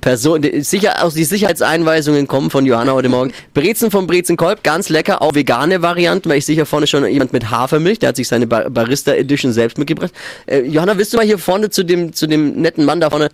Person, 0.00 0.42
sicher, 0.62 1.04
auch 1.04 1.12
die 1.12 1.24
Sicherheitseinweisungen 1.24 2.26
kommen 2.26 2.50
von 2.50 2.64
Johanna 2.64 2.92
heute 2.92 3.08
Morgen. 3.08 3.32
Brezen 3.54 3.90
vom 3.90 4.06
Brezenkolb, 4.06 4.64
ganz 4.64 4.88
lecker, 4.88 5.20
auch 5.20 5.34
vegane 5.34 5.82
Varianten, 5.82 6.30
weil 6.30 6.38
ich 6.38 6.46
sicher 6.46 6.64
vorne 6.64 6.86
schon 6.86 7.06
jemand 7.06 7.32
mit 7.32 7.50
Hafermilch, 7.50 7.98
der 7.98 8.10
hat 8.10 8.16
sich 8.16 8.28
seine 8.28 8.46
Bar 8.46 8.70
Barista 8.70 9.12
Edition 9.12 9.52
selbst 9.52 9.78
mitgebracht. 9.78 10.12
Äh, 10.46 10.60
Johanna, 10.62 10.96
willst 10.96 11.12
du 11.12 11.18
mal 11.18 11.26
hier 11.26 11.38
vorne 11.38 11.70
zu 11.70 11.84
dem, 11.84 12.12
zu 12.12 12.26
dem 12.26 12.60
netten 12.60 12.84
Mann 12.84 13.00
da 13.00 13.10
vorne, 13.10 13.28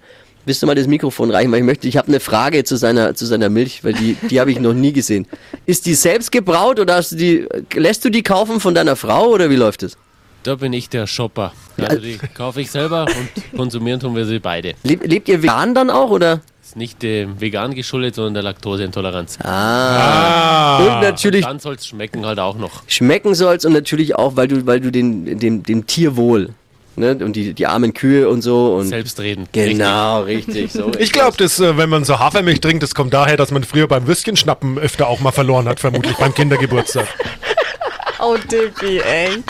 willst 0.44 0.62
du 0.62 0.66
mal 0.66 0.74
das 0.74 0.86
Mikrofon 0.86 1.30
reichen, 1.30 1.52
weil 1.52 1.60
ich 1.60 1.64
möchte, 1.64 1.86
ich 1.86 1.96
habe 1.96 2.08
eine 2.08 2.20
Frage 2.20 2.64
zu 2.64 2.76
seiner, 2.76 3.14
zu 3.14 3.26
seiner 3.26 3.48
Milch, 3.48 3.84
weil 3.84 3.92
die, 3.92 4.16
die 4.28 4.40
habe 4.40 4.50
ich 4.50 4.58
noch 4.58 4.74
nie 4.74 4.92
gesehen. 4.92 5.26
Ist 5.66 5.86
die 5.86 5.94
selbst 5.94 6.32
gebraut 6.32 6.80
oder 6.80 6.96
hast 6.96 7.12
du 7.12 7.16
die, 7.16 7.46
lässt 7.74 8.04
du 8.04 8.10
die 8.10 8.22
kaufen 8.22 8.58
von 8.60 8.74
deiner 8.74 8.96
Frau 8.96 9.28
oder 9.28 9.50
wie 9.50 9.56
läuft 9.56 9.82
es? 9.82 9.96
Da 10.42 10.54
bin 10.54 10.72
ich 10.72 10.88
der 10.88 11.08
Shopper. 11.08 11.52
Also 11.76 11.98
die 11.98 12.18
kaufe 12.34 12.60
ich 12.60 12.70
selber 12.70 13.06
und 13.06 13.56
konsumieren 13.56 13.98
tun 13.98 14.14
wir 14.14 14.26
sie 14.26 14.38
beide. 14.38 14.74
Lebt, 14.84 15.04
lebt 15.04 15.28
ihr 15.28 15.42
vegan 15.42 15.74
dann 15.74 15.90
auch 15.90 16.10
oder? 16.10 16.40
Ist 16.76 16.78
nicht 16.78 17.02
dem 17.02 17.40
vegan 17.40 17.74
geschuldet, 17.74 18.14
sondern 18.14 18.34
der 18.34 18.42
Laktoseintoleranz. 18.42 19.38
Ah. 19.42 20.76
Und 20.78 21.00
natürlich 21.00 21.42
Dann 21.42 21.58
soll 21.58 21.76
es 21.76 21.86
schmecken 21.86 22.26
halt 22.26 22.38
auch 22.38 22.58
noch. 22.58 22.82
schmecken 22.86 23.34
soll's 23.34 23.64
und 23.64 23.72
natürlich 23.72 24.14
auch, 24.14 24.36
weil 24.36 24.46
du, 24.46 24.66
weil 24.66 24.80
du 24.80 24.92
den, 24.92 25.38
dem, 25.38 25.62
dem 25.62 25.86
Tierwohl, 25.86 26.50
ne, 26.96 27.16
und 27.16 27.34
die, 27.34 27.54
die 27.54 27.66
armen 27.66 27.94
Kühe 27.94 28.28
und 28.28 28.42
so 28.42 28.74
und. 28.74 28.88
Selbstreden. 28.88 29.48
Genau, 29.52 30.22
richtig. 30.24 30.70
so 30.72 30.92
Ich 30.98 31.12
glaube, 31.12 31.38
dass 31.38 31.58
äh, 31.60 31.78
wenn 31.78 31.88
man 31.88 32.04
so 32.04 32.18
Hafermilch 32.18 32.60
trinkt, 32.60 32.82
das 32.82 32.94
kommt 32.94 33.14
daher, 33.14 33.38
dass 33.38 33.50
man 33.50 33.64
früher 33.64 33.88
beim 33.88 34.06
Würstchenschnappen 34.06 34.78
öfter 34.78 35.08
auch 35.08 35.20
mal 35.20 35.32
verloren 35.32 35.66
hat, 35.68 35.80
vermutlich 35.80 36.16
beim 36.18 36.34
Kindergeburtstag. 36.34 37.06
Oh, 38.20 38.36
Dippi, 38.50 38.98
ey. 38.98 39.42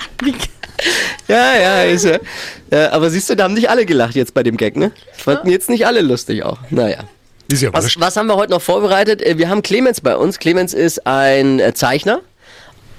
Ja, 1.26 1.56
ja, 1.56 1.82
ist 1.82 2.04
ja. 2.04 2.18
ja. 2.70 2.92
Aber 2.92 3.10
siehst 3.10 3.30
du, 3.30 3.36
da 3.36 3.44
haben 3.44 3.54
nicht 3.54 3.70
alle 3.70 3.84
gelacht 3.84 4.14
jetzt 4.14 4.34
bei 4.34 4.42
dem 4.42 4.56
Gag, 4.56 4.76
ne? 4.76 4.92
Fanden 5.12 5.48
jetzt 5.48 5.68
nicht 5.68 5.86
alle 5.86 6.02
lustig 6.02 6.44
auch. 6.44 6.58
Naja. 6.70 7.04
Ist 7.48 7.62
ja 7.62 7.72
Was, 7.72 7.98
was 8.00 8.16
haben 8.16 8.26
wir 8.26 8.36
heute 8.36 8.50
noch 8.52 8.62
vorbereitet? 8.62 9.22
Äh, 9.22 9.38
Wir 9.38 9.48
haben 9.48 9.62
Clemens 9.62 10.00
bei 10.00 10.16
uns. 10.16 10.38
Clemens 10.38 10.74
ist 10.74 11.06
ein 11.06 11.60
äh, 11.60 11.72
Zeichner. 11.74 12.20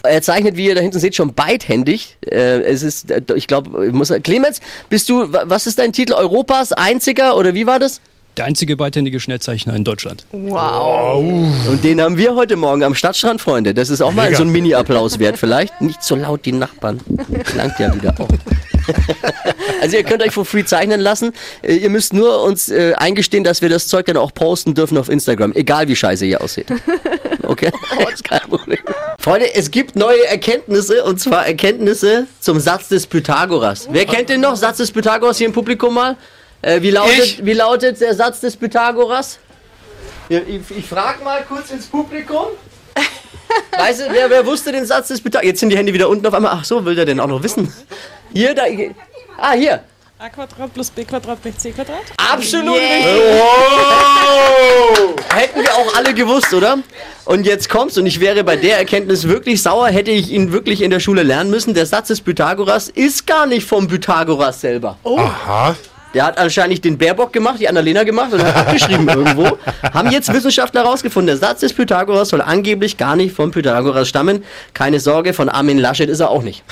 Er 0.03 0.21
zeichnet, 0.21 0.55
wie 0.55 0.67
ihr 0.67 0.75
da 0.75 0.81
hinten 0.81 0.99
seht, 0.99 1.15
schon 1.15 1.33
beidhändig. 1.33 2.17
Äh, 2.25 2.62
Es 2.62 2.81
ist, 2.83 3.12
ich 3.36 3.47
glaube, 3.47 3.91
muss 3.91 4.13
Clemens, 4.23 4.62
bist 4.89 5.10
du, 5.10 5.33
wa- 5.33 5.43
was 5.47 5.67
ist 5.67 5.79
dein 5.79 5.91
Titel? 5.91 6.13
Europas 6.13 6.71
einziger 6.71 7.36
oder 7.36 7.53
wie 7.53 7.67
war 7.67 7.79
das? 7.79 7.99
Der 8.38 8.45
einzige 8.45 8.78
beidhändige 8.78 9.19
Schnellzeichner 9.19 9.76
in 9.76 9.84
Deutschland. 9.84 10.28
Wow. 10.32 11.23
Und 11.67 11.84
den 11.84 12.00
haben 12.00 12.17
wir 12.17 12.36
heute 12.36 12.56
Morgen 12.56 12.84
am 12.84 12.93
Stadtstrand, 12.93 13.41
Freunde. 13.41 13.73
Das 13.73 13.89
ist 13.89 14.00
auch 14.02 14.13
mal 14.13 14.26
Mega. 14.26 14.38
so 14.38 14.43
ein 14.43 14.50
Mini-Applaus 14.50 15.17
wert 15.17 15.39
vielleicht. 15.39 15.82
Nicht 15.82 16.04
so 16.04 16.15
laut 16.15 16.45
die 16.45 16.52
Nachbarn. 16.52 17.00
Klangt 17.45 17.80
ja 17.80 17.93
wieder 17.95 18.13
auch. 18.19 18.28
also 19.82 19.97
ihr 19.97 20.04
könnt 20.04 20.21
euch 20.21 20.32
for 20.32 20.45
free 20.45 20.63
zeichnen 20.63 21.02
lassen. 21.02 21.34
Äh, 21.63 21.78
Ihr 21.78 21.89
müsst 21.89 22.13
nur 22.13 22.43
uns 22.43 22.69
äh, 22.69 22.93
eingestehen, 22.95 23.43
dass 23.43 23.63
wir 23.63 23.69
das 23.69 23.88
Zeug 23.88 24.06
dann 24.06 24.17
auch 24.17 24.34
posten 24.34 24.76
dürfen 24.76 25.00
auf 25.00 25.10
Instagram. 25.10 25.54
Egal 25.54 25.88
wie 25.88 25.95
scheiße 25.95 26.26
ihr 26.26 26.39
aussieht. 26.39 26.67
Okay? 27.41 27.71
ist 28.13 28.23
kein 28.23 28.41
Problem. 28.41 28.80
Freunde, 29.17 29.54
es 29.56 29.71
gibt 29.71 29.95
neue 29.95 30.26
Erkenntnisse 30.28 31.04
und 31.04 31.19
zwar 31.19 31.47
Erkenntnisse 31.47 32.28
zum 32.39 32.60
Satz 32.60 32.88
des 32.88 33.08
Pythagoras. 33.08 33.88
Wer 33.91 34.06
kennt 34.06 34.30
den 34.30 34.41
noch? 34.41 34.56
Satz 34.56 34.78
des 34.78 34.91
Pythagoras 34.91 35.38
hier 35.38 35.47
im 35.47 35.54
Publikum 35.54 35.95
mal? 35.95 36.17
Äh, 36.67 36.82
wie, 36.82 36.91
lautet, 36.91 37.17
Ich. 37.17 37.45
wie 37.45 37.53
lautet 37.53 38.01
der 38.01 38.13
Satz 38.13 38.41
des 38.41 38.58
Pythagoras? 38.58 39.39
Ja, 40.27 40.39
Ich, 40.45 40.77
ich 40.77 40.86
frage 40.86 41.23
mal 41.23 41.41
kurz 41.47 41.71
ins 41.71 41.86
Publikum. 41.88 42.47
Weißt 43.77 44.01
du, 44.01 44.06
wer, 44.12 44.30
wer 44.30 44.45
wusste 44.45 44.73
den 44.73 44.86
Satz 44.86 45.08
des 45.08 45.21
Pythagoras? 45.21 45.47
Jetzt 45.47 45.62
sind 45.62 45.69
die 45.69 45.77
Hände 45.77 45.93
wieder 45.93 46.10
unten 46.10 46.27
auf 46.27 46.34
einmal. 46.34 46.51
Ach 46.53 46.65
so, 46.65 46.84
will 46.84 46.93
der 46.95 47.06
denn 47.06 47.21
auch 47.21 47.27
noch 47.27 47.41
wissen? 47.41 47.73
Hier, 48.34 48.53
da. 48.53 48.63
Ah, 49.38 49.53
hier. 49.53 49.82
a 50.19 50.27
Quadrat 50.27 50.73
plus 50.73 50.89
b 50.89 51.06
Quadrat 51.06 51.41
gleich 51.41 51.58
c 51.58 51.71
Quadrat. 51.71 52.01
Absolut 52.17 52.75
richtig. 52.75 53.21
Hätten 55.34 55.62
wir 55.62 55.73
auch 55.73 55.95
alle 55.95 56.13
gewusst, 56.13 56.53
oder? 56.53 56.80
Und 57.23 57.45
jetzt 57.45 57.69
kommt's, 57.69 57.97
und 57.97 58.08
ich 58.08 58.19
wäre 58.19 58.43
bei 58.43 58.58
der 58.58 58.77
Erkenntnis 58.77 59.25
wirklich 59.30 59.62
sauer, 59.62 59.88
hätte 59.88 60.12
ich 60.12 60.32
ihn 60.32 60.51
wirklich 60.51 60.82
in 60.82 60.89
der 60.91 60.99
Schule 60.99 61.23
lernen 61.23 61.49
müssen. 61.49 61.73
Der 61.75 61.86
Satz 61.86 62.10
des 62.10 62.19
Pythagoras 62.19 62.89
ist 62.89 63.25
gar 63.25 63.45
nicht 63.45 63.65
vom 63.65 63.88
Pythagoras 63.88 64.60
selber. 64.60 64.97
Aha. 65.06 65.77
Der 66.17 66.25
hat 66.25 66.39
anscheinend 66.39 66.84
den 66.84 66.97
Baerbock 66.97 67.32
gemacht, 67.32 67.60
die 67.60 67.69
Annalena 67.69 68.03
gemacht 68.03 68.34
und 68.34 68.43
hat 68.43 68.56
abgeschrieben 68.56 69.08
irgendwo. 69.08 69.60
Haben 69.93 70.10
jetzt 70.10 70.34
Wissenschaftler 70.34 70.82
herausgefunden, 70.82 71.27
der 71.27 71.38
Satz 71.38 71.60
des 71.60 71.73
Pythagoras 71.73 72.30
soll 72.30 72.41
angeblich 72.41 72.97
gar 72.97 73.15
nicht 73.15 73.36
vom 73.36 73.51
Pythagoras 73.51 74.10
stammen. 74.10 74.43
Keine 74.73 74.99
Sorge, 74.99 75.34
von 75.34 75.47
Armin 75.47 75.77
Laschet 75.77 76.10
ist 76.10 76.19
er 76.19 76.32
auch 76.32 76.41
nicht. 76.41 76.63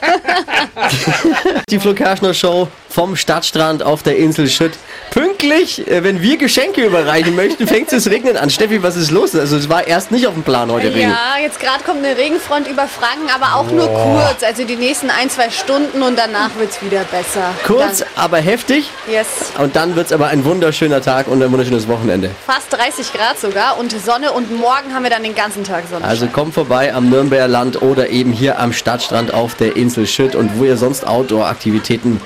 Die 1.70 1.80
Flo 1.80 1.92
Kerschner 1.92 2.32
Show 2.32 2.68
vom 2.98 3.14
Stadtstrand 3.14 3.84
auf 3.84 4.02
der 4.02 4.16
Insel 4.16 4.48
Schütt. 4.48 4.72
Pünktlich, 5.12 5.86
äh, 5.86 6.02
wenn 6.02 6.20
wir 6.20 6.36
Geschenke 6.36 6.84
überreichen 6.84 7.36
möchten, 7.36 7.68
fängt 7.68 7.92
es 7.92 8.10
regnen 8.10 8.36
an. 8.36 8.50
Steffi, 8.50 8.82
was 8.82 8.96
ist 8.96 9.12
los? 9.12 9.36
Also 9.36 9.56
es 9.56 9.68
war 9.68 9.86
erst 9.86 10.10
nicht 10.10 10.26
auf 10.26 10.34
dem 10.34 10.42
Plan 10.42 10.68
heute 10.68 10.92
Regen. 10.92 11.10
Ja, 11.10 11.40
jetzt 11.40 11.60
gerade 11.60 11.84
kommt 11.84 12.04
eine 12.04 12.16
Regenfront 12.16 12.66
über 12.66 12.88
Franken, 12.88 13.30
aber 13.32 13.54
auch 13.54 13.70
nur 13.70 13.86
kurz. 13.86 14.42
Also 14.42 14.64
die 14.64 14.74
nächsten 14.74 15.10
ein, 15.10 15.30
zwei 15.30 15.48
Stunden 15.50 16.02
und 16.02 16.18
danach 16.18 16.50
wird 16.58 16.72
es 16.72 16.82
wieder 16.82 17.04
besser. 17.04 17.54
Kurz, 17.64 18.04
aber 18.16 18.38
heftig. 18.38 18.90
Dann, 19.06 19.14
yes. 19.14 19.26
Und 19.58 19.76
dann 19.76 19.94
wird 19.94 20.06
es 20.06 20.12
aber 20.12 20.26
ein 20.26 20.44
wunderschöner 20.44 21.00
Tag 21.00 21.28
und 21.28 21.40
ein 21.40 21.52
wunderschönes 21.52 21.86
Wochenende. 21.86 22.32
Fast 22.48 22.72
30 22.72 23.12
Grad 23.12 23.38
sogar 23.38 23.78
und 23.78 23.92
Sonne 23.92 24.32
und 24.32 24.50
morgen 24.58 24.92
haben 24.92 25.04
wir 25.04 25.10
dann 25.10 25.22
den 25.22 25.36
ganzen 25.36 25.62
Tag 25.62 25.84
Sonne. 25.88 26.04
Also 26.04 26.26
kommt 26.26 26.52
vorbei 26.52 26.92
am 26.92 27.10
Nürnberger 27.10 27.46
Land 27.46 27.80
oder 27.80 28.08
eben 28.08 28.32
hier 28.32 28.58
am 28.58 28.72
Stadtstrand 28.72 29.32
auf 29.32 29.54
der 29.54 29.76
Insel 29.76 30.08
Schütt 30.08 30.34
und 30.34 30.58
wo 30.58 30.64
ihr 30.64 30.76
sonst 30.76 31.06
Outdoor-Aktivitäten 31.06 32.20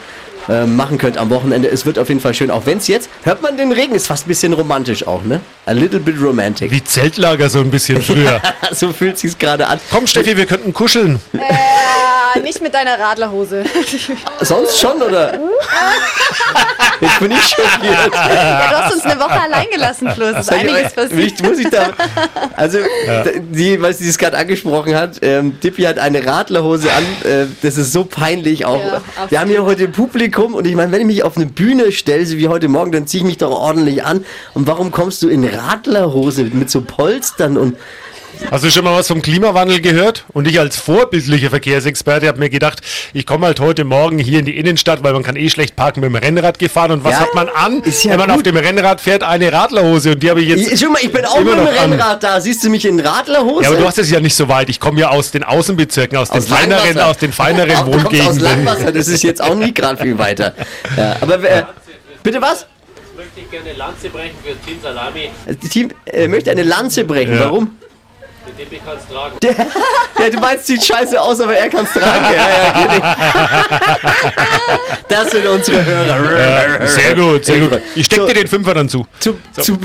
äh, 0.49 0.67
machen 0.67 0.99
könnt 0.99 1.19
am 1.19 1.31
Wochenende. 1.31 1.69
Es 1.69 1.87
wird 1.87 1.99
auf 1.99 2.09
jeden 2.09 2.21
Fall 2.21 2.35
schön, 2.35 2.51
auch 2.51 2.67
wenn 2.67 2.79
es 2.79 2.89
jetzt, 2.89 3.09
hört 3.23 3.43
man 3.43 3.57
den 3.57 3.73
Regen, 3.73 3.95
ist 3.95 4.07
fast 4.07 4.27
ein 4.27 4.29
bisschen 4.29 4.53
romantisch 4.53 5.07
auch, 5.07 5.23
ne? 5.23 5.41
A 5.67 5.73
little 5.73 6.01
bit 6.01 6.21
romantic. 6.21 6.71
Wie 6.71 6.83
Zeltlager 6.83 7.49
so 7.49 7.61
ein 7.61 7.71
bisschen 7.71 8.03
früher. 8.03 8.41
so 8.73 8.93
fühlt 8.93 9.19
sich's 9.19 9.39
gerade 9.39 9.67
an. 9.67 9.79
Komm, 9.91 10.07
Steffi, 10.07 10.37
wir 10.37 10.47
könnten 10.47 10.73
kuscheln. 10.73 11.21
Ah, 12.35 12.39
nicht 12.39 12.61
mit 12.63 12.73
deiner 12.75 12.99
Radlerhose. 12.99 13.65
Sonst 14.41 14.79
schon, 14.79 15.01
oder? 15.03 15.35
Jetzt 17.01 17.19
bin 17.19 17.31
ich 17.33 17.43
schockiert. 17.43 18.15
ja, 18.15 18.69
du 18.71 18.77
hast 18.77 18.95
uns 18.95 19.05
eine 19.05 19.19
Woche 19.21 19.41
allein 19.41 19.67
gelassen, 19.73 20.09
Flo. 20.11 20.27
Es 20.27 20.39
ist 20.41 20.53
einiges 20.53 20.93
passiert. 20.93 21.33
ich, 21.33 21.43
muss 21.43 21.59
ich 21.59 21.69
da, 21.69 21.91
also, 22.57 22.79
d- 22.79 23.41
die, 23.51 23.83
weil 23.83 23.93
sie 23.93 24.09
es 24.09 24.17
gerade 24.19 24.37
angesprochen 24.39 24.95
hat, 24.95 25.19
ähm, 25.23 25.59
Dippy 25.61 25.83
hat 25.83 25.99
eine 25.99 26.25
Radlerhose 26.25 26.93
an, 26.93 27.03
äh, 27.29 27.47
das 27.63 27.77
ist 27.77 27.93
so 27.93 28.05
peinlich 28.05 28.65
auch. 28.65 28.81
Ja, 28.85 29.01
Wir 29.31 29.41
haben 29.41 29.51
hier 29.51 29.65
heute 29.65 29.89
Publikum 29.89 30.55
und 30.55 30.67
ich 30.67 30.77
meine, 30.77 30.93
wenn 30.93 31.01
ich 31.01 31.07
mich 31.07 31.23
auf 31.25 31.37
eine 31.37 31.47
Bühne 31.47 31.91
stelle, 31.93 32.25
so 32.25 32.37
wie 32.37 32.47
heute 32.49 32.69
Morgen, 32.69 32.93
dann 32.93 33.07
ziehe 33.09 33.23
ich 33.23 33.27
mich 33.27 33.39
doch 33.39 33.51
ordentlich 33.51 34.05
an. 34.05 34.25
Und 34.55 34.67
warum 34.69 34.93
kommst 34.93 35.23
du 35.23 35.29
in 35.29 35.45
Radlerhose 35.45 36.45
mit 36.45 36.71
so 36.71 36.83
Polstern 36.83 37.57
und 37.59 37.77
Hast 38.51 38.65
du 38.65 38.71
schon 38.71 38.85
mal 38.85 38.97
was 38.99 39.09
vom 39.09 39.23
Klimawandel 39.23 39.81
gehört? 39.81 40.25
Und 40.33 40.47
ich 40.49 40.59
als 40.59 40.77
vorbildlicher 40.77 41.51
Verkehrsexperte 41.51 42.27
habe 42.29 42.39
mir 42.39 42.51
gedacht, 42.51 42.81
ich 43.13 43.25
komme 43.27 43.47
halt 43.47 43.61
heute 43.61 43.85
Morgen 43.85 44.19
hier 44.19 44.41
in 44.41 44.45
die 44.45 44.57
Innenstadt, 44.57 45.03
weil 45.03 45.13
man 45.13 45.23
kann 45.23 45.37
eh 45.37 45.49
schlecht 45.49 45.77
parken 45.77 46.01
mit 46.01 46.09
dem 46.11 46.17
Rennrad 46.17 46.59
gefahren. 46.59 46.91
Und 46.93 47.05
was 47.05 47.13
Ja, 47.13 47.21
hat 47.21 47.35
man 47.35 47.49
an, 47.49 47.83
ist 47.83 48.05
ja 48.05 48.13
wenn 48.13 48.19
man 48.19 48.29
gut. 48.29 48.37
auf 48.37 48.43
dem 48.43 48.57
Rennrad 48.57 49.01
fährt? 49.01 49.23
Eine 49.23 49.53
Radlerhose. 49.53 50.13
Und 50.13 50.23
die 50.23 50.31
habe 50.31 50.41
ich 50.43 50.49
jetzt 50.49 50.73
ich, 50.73 50.81
schau 50.81 50.91
mal, 50.91 51.01
ich 51.03 51.13
bin 51.13 51.25
auch 51.25 51.37
immer 51.41 51.57
mit 51.57 51.59
dem 51.61 51.65
noch 51.75 51.83
an. 51.83 51.91
Rennrad 51.93 52.23
da. 52.23 52.41
Siehst 52.41 52.65
du 52.65 52.71
mich 52.71 52.85
in 52.85 53.01
Radlerhose? 53.01 53.63
Ja, 53.65 53.71
aber 53.71 53.79
du 53.79 53.87
hast 53.87 53.99
es 53.99 54.11
ja 54.11 54.21
nicht 54.21 54.35
so 54.35 54.49
weit. 54.49 54.69
Ich 54.69 54.81
komme 54.81 55.01
ja 55.01 55.09
aus 55.11 55.31
den 55.31 55.45
Außenbezirken, 55.45 56.19
aus, 56.19 56.31
Aus 56.31 56.45
den 56.47 56.55
feineren, 56.55 56.99
aus 57.01 57.17
den 57.19 57.33
feineren 57.33 57.69
du 57.69 57.91
kommst 57.93 57.97
aus 57.99 58.05
Wohngegenden. 58.13 58.41
Langwasser, 58.43 58.93
das 58.93 59.09
ist 59.09 59.23
jetzt 59.23 59.43
auch 59.43 59.55
nie 59.55 59.73
gerade 59.73 60.03
viel 60.03 60.19
weiter. 60.19 60.55
Ja, 60.97 61.17
aber 61.21 61.43
äh, 61.43 61.63
bitte 62.23 62.41
was? 62.43 62.67
Ich 63.13 63.19
möchte 63.19 63.51
gerne 63.51 63.79
Lanze 63.79 64.09
brechen 64.09 64.37
für 64.45 64.57
Team 64.67 64.79
Salami. 64.83 65.31
Das 65.47 65.71
Team 65.71 65.91
äh, 66.07 66.29
möchte 66.29 66.51
eine 66.51 66.63
Lanze 66.65 67.05
brechen. 67.05 67.35
Ja. 67.35 67.41
Warum? 67.41 67.77
Dem 68.59 68.67
ich 68.71 68.85
kann 68.85 68.97
es 68.99 69.07
tragen. 69.07 69.37
Ja, 70.19 70.31
du 70.31 70.39
meinst, 70.39 70.67
sieht 70.67 70.85
scheiße 70.85 71.21
aus, 71.21 71.41
aber 71.41 71.57
er 71.57 71.69
kann 71.69 71.85
es 71.85 71.93
tragen. 71.93 72.25
Ja, 72.35 72.49
ja. 72.49 73.17
Das 75.09 75.31
sind 75.31 75.47
unsere 75.47 75.85
Hörer. 75.85 76.87
Sehr 76.87 77.15
gut, 77.15 77.45
sehr 77.45 77.59
gut. 77.61 77.81
Ich 77.95 78.07
stecke 78.07 78.23
So. 78.23 78.29
dir 78.29 78.35
den 78.35 78.49
Fünfer 78.49 78.75
dann 78.75 78.89
zu. 78.89 79.07
Zu, 79.21 79.37
zu, 79.61 79.79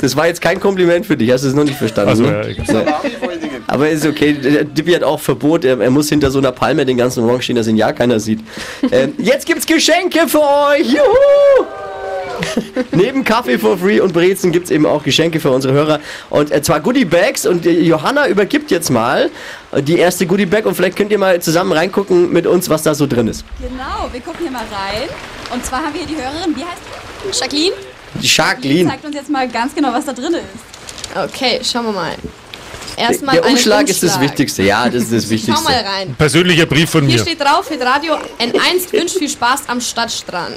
das 0.00 0.16
war 0.16 0.26
jetzt 0.26 0.40
kein 0.40 0.58
Kompliment 0.60 1.06
für 1.06 1.16
dich, 1.16 1.30
hast 1.30 1.44
du 1.44 1.48
es 1.48 1.54
noch 1.54 1.64
nicht 1.64 1.76
verstanden? 1.78 2.10
Also, 2.10 2.24
ne? 2.24 2.54
ja, 2.66 2.74
Ja. 2.80 3.00
Aber 3.66 3.88
ist 3.88 4.04
okay, 4.06 4.32
der 4.34 4.64
Dippy 4.64 4.92
hat 4.92 5.02
auch 5.02 5.20
Verbot, 5.20 5.64
er, 5.64 5.80
er 5.80 5.90
muss 5.90 6.08
hinter 6.08 6.30
so 6.30 6.38
einer 6.38 6.52
Palme 6.52 6.84
den 6.84 6.96
ganzen 6.96 7.24
Morgen 7.24 7.40
stehen, 7.42 7.56
dass 7.56 7.66
ihn 7.66 7.76
ja 7.76 7.92
keiner 7.92 8.20
sieht. 8.20 8.40
Ähm, 8.90 9.14
jetzt 9.18 9.46
gibt's 9.46 9.64
Geschenke 9.66 10.28
für 10.28 10.42
euch! 10.42 10.86
Juhu! 10.86 11.66
Neben 12.92 13.24
Kaffee 13.24 13.58
for 13.58 13.78
free 13.78 14.00
und 14.00 14.12
Brezen 14.12 14.52
gibt 14.52 14.66
es 14.66 14.70
eben 14.70 14.86
auch 14.86 15.02
Geschenke 15.02 15.40
für 15.40 15.50
unsere 15.50 15.72
Hörer. 15.74 16.00
Und 16.30 16.50
äh, 16.50 16.62
zwar 16.62 16.80
Goodie 16.80 17.04
Bags. 17.04 17.46
Und 17.46 17.66
äh, 17.66 17.80
Johanna 17.80 18.28
übergibt 18.28 18.70
jetzt 18.70 18.90
mal 18.90 19.30
äh, 19.72 19.82
die 19.82 19.98
erste 19.98 20.26
Goodie 20.26 20.46
Bag. 20.46 20.66
Und 20.66 20.74
vielleicht 20.74 20.96
könnt 20.96 21.10
ihr 21.12 21.18
mal 21.18 21.40
zusammen 21.40 21.72
reingucken 21.72 22.32
mit 22.32 22.46
uns, 22.46 22.68
was 22.68 22.82
da 22.82 22.94
so 22.94 23.06
drin 23.06 23.28
ist. 23.28 23.44
Genau, 23.60 24.08
wir 24.12 24.20
gucken 24.20 24.40
hier 24.42 24.50
mal 24.50 24.60
rein. 24.60 25.08
Und 25.52 25.64
zwar 25.64 25.80
haben 25.84 25.94
wir 25.94 26.00
hier 26.06 26.16
die 26.16 26.16
Hörerin, 26.22 26.56
wie 26.56 26.64
heißt 26.64 26.80
die? 27.22 27.38
Jacqueline. 27.40 27.74
Die 28.14 28.20
Die 28.20 28.26
Jacqueline. 28.26 28.90
zeigt 28.90 29.04
uns 29.04 29.14
jetzt 29.14 29.30
mal 29.30 29.48
ganz 29.48 29.74
genau, 29.74 29.92
was 29.92 30.04
da 30.04 30.12
drin 30.12 30.34
ist. 30.34 31.16
Okay, 31.16 31.60
schauen 31.62 31.86
wir 31.86 31.92
mal. 31.92 32.12
Der, 32.96 33.10
Erstmal 33.10 33.36
der 33.36 33.46
Umschlag 33.46 33.88
ist 33.88 34.02
das. 34.02 34.20
Wichtigste. 34.20 34.62
Ja, 34.62 34.88
das 34.88 35.04
ist 35.04 35.12
das 35.12 35.24
Schau 35.24 35.30
Wichtigste. 35.30 35.64
mal 35.64 35.74
rein. 35.74 36.14
Persönlicher 36.16 36.66
Brief 36.66 36.90
von 36.90 37.06
Hier 37.06 37.18
mir. 37.18 37.22
steht 37.22 37.40
drauf, 37.40 37.68
mit 37.70 37.80
Radio 37.80 38.14
N1 38.38 38.92
wünscht 38.92 39.18
viel 39.18 39.28
Spaß 39.28 39.62
am 39.66 39.80
Stadtstrand. 39.80 40.56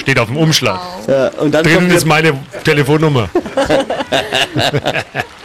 Steht 0.00 0.18
auf 0.18 0.28
dem 0.28 0.36
Umschlag. 0.36 0.80
Ja, 1.06 1.28
und 1.38 1.52
dann 1.52 1.64
Drinnen 1.64 1.90
ist 1.90 2.06
meine 2.06 2.38
Telefonnummer. 2.64 3.28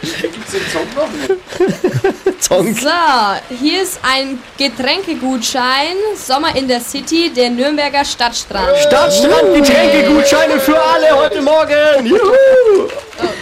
Song. 2.40 2.74
So, 2.74 2.88
hier 3.60 3.82
ist 3.82 4.00
ein 4.02 4.38
Getränkegutschein. 4.58 5.96
Sommer 6.16 6.56
in 6.56 6.66
der 6.68 6.80
City, 6.80 7.30
der 7.34 7.50
Nürnberger 7.50 8.04
Stadtstrand. 8.04 8.76
Stadtstrand, 8.86 9.54
Getränkegutscheine 9.54 10.58
für 10.58 10.80
alle 10.82 11.16
heute 11.16 11.42
Morgen. 11.42 12.06
Juhu! 12.06 12.88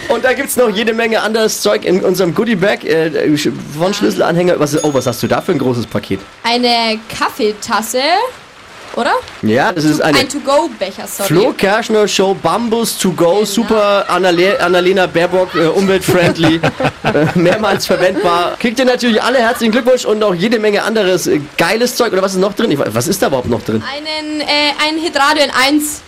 Und 0.09 0.25
da 0.25 0.33
gibt 0.33 0.49
es 0.49 0.57
noch 0.57 0.69
jede 0.69 0.93
Menge 0.93 1.21
anderes 1.21 1.61
Zeug 1.61 1.85
in 1.85 2.03
unserem 2.03 2.33
Goodie-Bag. 2.59 2.83
Äh, 2.85 3.37
von 3.77 3.93
Schlüsselanhänger. 3.93 4.59
Was, 4.59 4.83
oh, 4.83 4.93
was 4.93 5.07
hast 5.07 5.23
du 5.23 5.27
da 5.27 5.41
für 5.41 5.51
ein 5.53 5.59
großes 5.59 5.87
Paket? 5.87 6.19
Eine 6.43 6.99
Kaffeetasse, 7.17 8.01
oder? 8.95 9.13
Ja, 9.41 9.71
das 9.71 9.85
ist 9.85 10.01
eine 10.01 10.19
Ein 10.19 10.29
To-Go-Becher, 10.29 11.07
sorry. 11.07 11.27
Flo 11.27 11.53
Kerschner 11.53 12.07
Show 12.07 12.33
Bambus 12.33 12.97
to 12.97 13.11
Genau. 13.11 13.35
go. 13.39 13.45
Super 13.45 14.09
Annale 14.09 14.59
Annalena 14.59 15.07
Baerbock, 15.07 15.55
äh, 15.55 15.67
umweltfriendly, 15.67 16.59
äh, 17.03 17.25
mehrmals 17.35 17.85
verwendbar. 17.85 18.57
Kriegt 18.59 18.79
ihr 18.79 18.85
natürlich 18.85 19.21
alle 19.21 19.39
herzlichen 19.39 19.71
Glückwunsch 19.71 20.05
und 20.05 20.19
noch 20.19 20.33
jede 20.33 20.59
Menge 20.59 20.83
anderes 20.83 21.27
äh, 21.27 21.39
geiles 21.57 21.95
Zeug. 21.95 22.11
Oder 22.13 22.21
was 22.21 22.33
ist 22.33 22.39
noch 22.39 22.53
drin? 22.53 22.71
Ich, 22.71 22.79
was 22.79 23.07
ist 23.07 23.21
da 23.21 23.27
überhaupt 23.27 23.49
noch 23.49 23.63
drin? 23.63 23.83
Einen, 23.83 24.41
äh, 24.41 24.45
ein 24.87 24.97
in 24.97 25.75
1. 25.77 26.01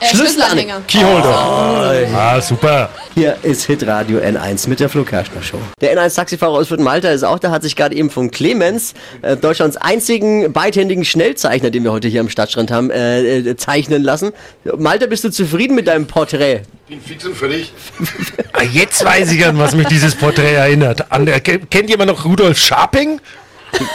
Äh, 0.00 0.14
Schlüsselanhänger. 0.14 0.82
Keyholder. 0.86 2.08
Ah, 2.14 2.40
super. 2.40 2.90
Hier 3.14 3.36
ist 3.42 3.64
Hitradio 3.64 4.18
N1 4.20 4.68
mit 4.68 4.78
der 4.80 4.88
Flo 4.88 5.02
Kerschner 5.04 5.42
Show. 5.42 5.58
Der 5.80 5.96
N1-Taxifahrer 5.98 6.52
aus 6.52 6.70
Malta 6.70 7.10
ist 7.10 7.24
auch 7.24 7.38
da, 7.40 7.50
hat 7.50 7.62
sich 7.64 7.74
gerade 7.74 7.96
eben 7.96 8.08
von 8.10 8.30
Clemens, 8.30 8.94
äh, 9.22 9.36
Deutschlands 9.36 9.76
einzigen 9.76 10.52
beidhändigen 10.52 11.04
Schnellzeichner, 11.04 11.70
den 11.70 11.82
wir 11.82 11.90
heute 11.92 12.06
hier 12.08 12.20
am 12.20 12.28
Stadtstrand 12.28 12.70
haben, 12.70 12.90
äh, 12.90 13.38
äh, 13.38 13.56
zeichnen 13.56 14.02
lassen. 14.04 14.30
Malta, 14.76 15.06
bist 15.06 15.24
du 15.24 15.30
zufrieden 15.30 15.74
mit 15.74 15.88
deinem 15.88 16.06
Porträt? 16.06 16.62
Bin 16.88 17.00
fix 17.00 17.24
und 17.24 17.36
fertig. 17.36 17.72
Ah, 18.52 18.62
Jetzt 18.62 19.04
weiß 19.04 19.30
ich, 19.32 19.44
an 19.46 19.58
was 19.58 19.74
mich 19.76 19.86
dieses 19.88 20.14
Porträt 20.16 20.54
erinnert. 20.54 21.12
An, 21.12 21.26
der- 21.26 21.40
kennt 21.40 21.90
jemand 21.90 22.10
noch 22.10 22.24
Rudolf 22.24 22.58
Scharping? 22.58 23.20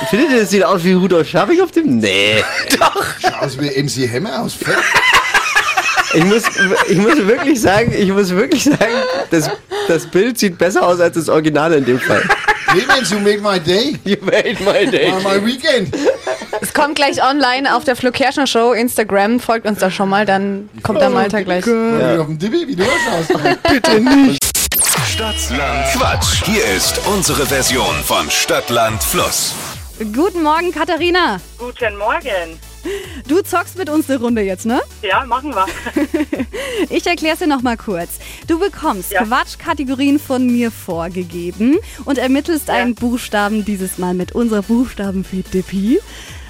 Findet 0.10 0.32
ihr, 0.32 0.40
das 0.42 0.52
sieht 0.52 0.64
aus 0.64 0.84
wie 0.84 0.94
Rudolf 0.94 1.28
Scharping 1.28 1.60
auf 1.62 1.72
dem? 1.72 1.98
Nee. 2.00 2.44
Doch. 2.80 3.04
Schau 3.22 3.46
aus 3.46 3.58
wie 3.60 3.70
MC 3.82 4.08
Hammer 4.14 4.42
aus 4.42 4.54
Fett. 4.54 4.76
Ich 6.14 6.24
muss, 6.26 6.44
ich 6.88 6.98
muss 6.98 7.18
wirklich 7.18 7.60
sagen, 7.60 7.94
ich 7.98 8.10
muss 8.12 8.30
wirklich 8.30 8.64
sagen, 8.64 8.94
das, 9.32 9.50
das 9.88 10.06
Bild 10.08 10.38
sieht 10.38 10.58
besser 10.58 10.86
aus 10.86 11.00
als 11.00 11.16
das 11.16 11.30
Original 11.30 11.74
in 11.74 11.86
dem 11.86 12.00
Fall. 12.00 12.22
Clemens, 12.68 13.12
you 13.12 13.20
made 13.20 13.40
my 13.42 13.60
day. 13.60 13.98
You 14.04 14.18
made 14.22 14.58
my 14.64 14.86
day. 14.90 15.12
My, 15.12 15.40
my 15.40 15.46
weekend. 15.46 15.96
Es 16.62 16.74
kommt 16.74 16.96
gleich 16.96 17.22
online 17.24 17.76
auf 17.76 17.84
der 17.84 17.96
Flo 17.96 18.12
Kerschner 18.12 18.48
Show 18.48 18.74
Instagram. 18.74 19.40
Folgt 19.40 19.68
uns 19.68 19.80
da 19.80 19.92
schon 19.92 20.10
mal, 20.10 20.26
dann 20.26 20.70
kommt 20.82 21.02
der 21.02 21.10
Malta 21.10 21.42
gleich. 21.42 21.66
Ja. 21.66 22.20
Auf 22.20 22.28
dem 22.28 22.40
Dibi, 22.40 22.68
wie 22.68 22.76
du 22.76 22.84
ausschaust. 22.84 23.64
Bitte 23.70 24.00
nicht. 24.00 24.40
Stadtland 25.08 25.86
Quatsch. 25.94 26.44
Hier 26.46 26.66
ist 26.76 27.00
unsere 27.06 27.46
Version 27.46 27.96
von 28.06 28.30
Stadtland 28.32 29.04
Fluss. 29.04 29.54
Guten 30.00 30.42
Morgen, 30.42 30.72
Katharina. 30.72 31.40
Guten 31.58 31.98
Morgen. 31.98 32.60
Du 33.28 33.42
zockst 33.42 33.78
mit 33.78 33.90
uns 33.90 34.10
eine 34.10 34.20
Runde 34.20 34.42
jetzt, 34.42 34.66
ne? 34.66 34.82
Ja, 35.02 35.26
machen 35.26 35.54
wir. 35.56 35.66
Ich 36.90 37.06
erkläre 37.08 37.34
es 37.34 37.40
dir 37.40 37.48
nochmal 37.48 37.78
kurz. 37.78 38.20
Du 38.48 38.60
bekommst 38.60 39.12
Ja. 39.12 39.24
Quatschkategorien 39.24 40.20
von 40.20 40.46
mir 40.48 40.70
vorgegeben 40.72 41.78
und 42.06 42.18
ermittelst 42.18 42.70
einen 42.70 42.96
Buchstaben, 42.96 43.64
dieses 43.64 43.98
Mal 43.98 44.14
mit 44.14 44.34
unserer 44.34 44.62
Buchstabenfee-Dippy. 44.64 46.00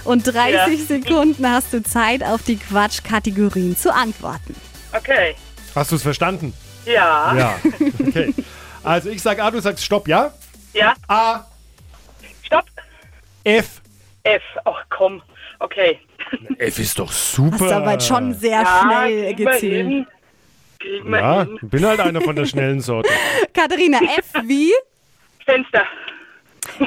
Und 0.06 0.24
30 0.26 0.80
Ja. 0.80 0.86
Sekunden 0.86 1.50
hast 1.50 1.72
du 1.74 1.84
Zeit, 1.84 2.24
auf 2.24 2.42
die 2.44 2.58
Quatschkategorien 2.58 3.78
zu 3.78 3.94
antworten. 3.94 4.56
Okay. 4.94 5.36
Hast 5.76 5.92
du 5.92 5.96
es 5.98 6.02
verstanden? 6.04 6.54
Ja. 6.86 7.36
Ja. 7.36 7.56
Okay. 8.00 8.34
Also 8.84 9.10
ich 9.10 9.22
sag 9.22 9.40
A, 9.40 9.50
du 9.52 9.62
sagst 9.62 9.84
Stopp, 9.86 10.08
ja? 10.08 10.34
Ja. 10.74 10.94
A. 11.08 11.46
Stopp. 12.44 12.66
F. 13.44 13.82
F. 14.24 14.42
Ach 14.66 14.84
komm. 14.90 15.22
Okay. 15.60 16.00
F 16.58 16.80
ist 16.80 17.00
doch 17.00 17.12
super. 17.12 17.52
Hast 17.60 17.62
du 17.62 17.76
aber 17.76 18.00
schon 18.00 18.34
sehr 18.34 18.62
Ja, 18.62 18.82
schnell 18.84 19.36
gezählt. 19.36 20.08
Ja, 21.10 21.44
hin. 21.44 21.60
bin 21.62 21.86
halt 21.86 22.00
einer 22.00 22.22
von 22.22 22.36
der 22.36 22.46
schnellen 22.46 22.82
Sorte. 22.82 23.10
Katharina, 23.54 24.00
F 24.18 24.34
wie? 24.46 24.72
Fenster. 25.46 25.84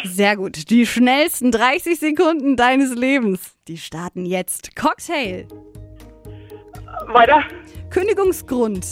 Sehr 0.05 0.37
gut. 0.37 0.71
Die 0.71 0.87
schnellsten 0.87 1.51
30 1.53 1.99
Sekunden 1.99 2.57
deines 2.57 2.95
Lebens. 2.95 3.55
Die 3.69 3.79
starten 3.79 4.25
jetzt. 4.27 4.75
Cocktail. 4.77 5.47
Weiter. 7.09 7.43
Kündigungsgrund. 7.91 8.85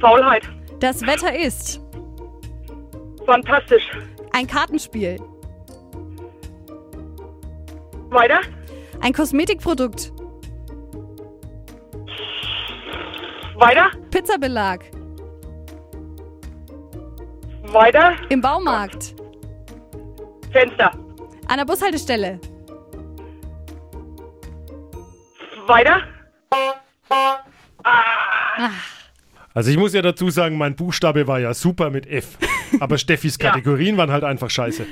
Faulheit. 0.00 0.48
Das 0.80 1.02
Wetter 1.06 1.38
ist. 1.38 1.80
Fantastisch. 3.26 3.84
Ein 4.32 4.46
Kartenspiel. 4.46 5.18
Weiter. 8.10 8.40
Ein 9.04 9.12
Kosmetikprodukt. 9.12 10.12
Weiter. 13.56 13.90
Pizzabelag. 14.10 14.80
Weiter. 17.64 18.14
Im 18.30 18.40
Baumarkt. 18.40 19.14
Fenster. 20.50 20.90
An 21.48 21.58
der 21.58 21.66
Bushaltestelle. 21.66 22.40
Weiter. 25.66 26.00
Also 29.52 29.70
ich 29.70 29.76
muss 29.76 29.92
ja 29.92 30.00
dazu 30.00 30.30
sagen, 30.30 30.56
mein 30.56 30.76
Buchstabe 30.76 31.26
war 31.26 31.40
ja 31.40 31.52
super 31.52 31.90
mit 31.90 32.06
F. 32.06 32.38
Aber 32.80 32.96
Steffis 32.96 33.36
Ja. 33.38 33.50
Kategorien 33.50 33.98
waren 33.98 34.10
halt 34.10 34.24
einfach 34.24 34.48
scheiße. 34.48 34.86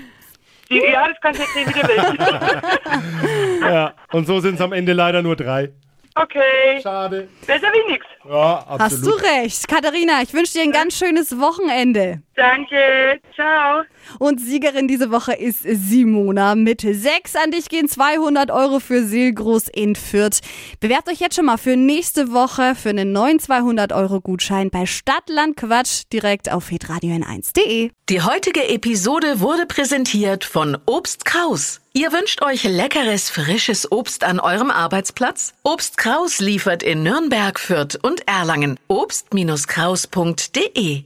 Die, 0.69 0.77
ja, 0.77 1.09
das 1.09 1.17
kannst 1.23 1.41
du 1.41 1.45
jetzt 1.45 1.55
sehen, 1.55 1.67
wie 1.67 1.81
du 1.81 1.89
willst. 1.89 3.32
Ja, 3.63 3.95
und 4.13 4.27
so 4.27 4.41
sind 4.41 4.57
es 4.57 4.61
am 4.61 4.73
Ende 4.73 4.93
leider 4.93 5.23
nur 5.23 5.37
drei. 5.37 5.73
Okay. 6.15 6.81
Schade. 6.83 7.29
Besser 7.47 7.69
wie 7.73 7.93
nix. 7.93 8.05
Ja, 8.29 8.65
Hast 8.79 9.05
du 9.05 9.11
recht. 9.11 9.67
Katharina, 9.67 10.21
ich 10.23 10.35
wünsche 10.35 10.53
dir 10.53 10.63
ein 10.63 10.73
ganz 10.73 10.97
schönes 10.99 11.39
Wochenende. 11.41 12.23
Danke. 12.37 13.21
Ciao. 13.35 13.83
Und 14.19 14.39
Siegerin 14.39 14.89
diese 14.89 15.11
Woche 15.11 15.33
ist 15.33 15.63
Simona 15.63 16.55
mit 16.55 16.83
6. 16.83 17.37
An 17.37 17.51
dich 17.51 17.69
gehen 17.69 17.89
200 17.89 18.51
Euro 18.51 18.79
für 18.79 19.03
Seelgroß 19.03 19.69
in 19.69 19.97
Fürth. 19.97 20.41
Bewerbt 20.81 21.09
euch 21.09 21.21
jetzt 21.21 21.37
schon 21.37 21.47
mal 21.47 21.57
für 21.57 21.77
nächste 21.77 22.33
Woche 22.33 22.75
für 22.75 22.91
einen 22.91 23.13
neuen 23.13 23.39
200 23.39 23.93
Euro 23.93 24.21
Gutschein 24.21 24.69
bei 24.71 24.85
Stadtland 24.85 25.57
Quatsch 25.57 26.03
direkt 26.13 26.53
auf 26.53 26.69
hitradio 26.69 27.15
n1.de. 27.17 27.91
Die 28.11 28.21
heutige 28.21 28.69
Episode 28.69 29.41
wurde 29.41 29.65
präsentiert 29.67 30.45
von 30.45 30.77
Obst 30.87 31.25
Kraus. 31.25 31.82
Ihr 31.95 32.11
wünscht 32.11 32.41
euch 32.41 32.65
leckeres, 32.65 33.29
frisches 33.29 33.93
Obst 33.93 34.25
an 34.25 34.41
eurem 34.41 34.71
Arbeitsplatz? 34.71 35.53
Obst 35.63 35.99
Kraus 35.99 36.41
liefert 36.41 36.83
in 36.83 37.03
Nürnberg, 37.03 37.61
Fürth 37.61 37.99
und 38.01 38.27
Erlangen. 38.27 38.81
Obst-Kraus.de 38.89 41.05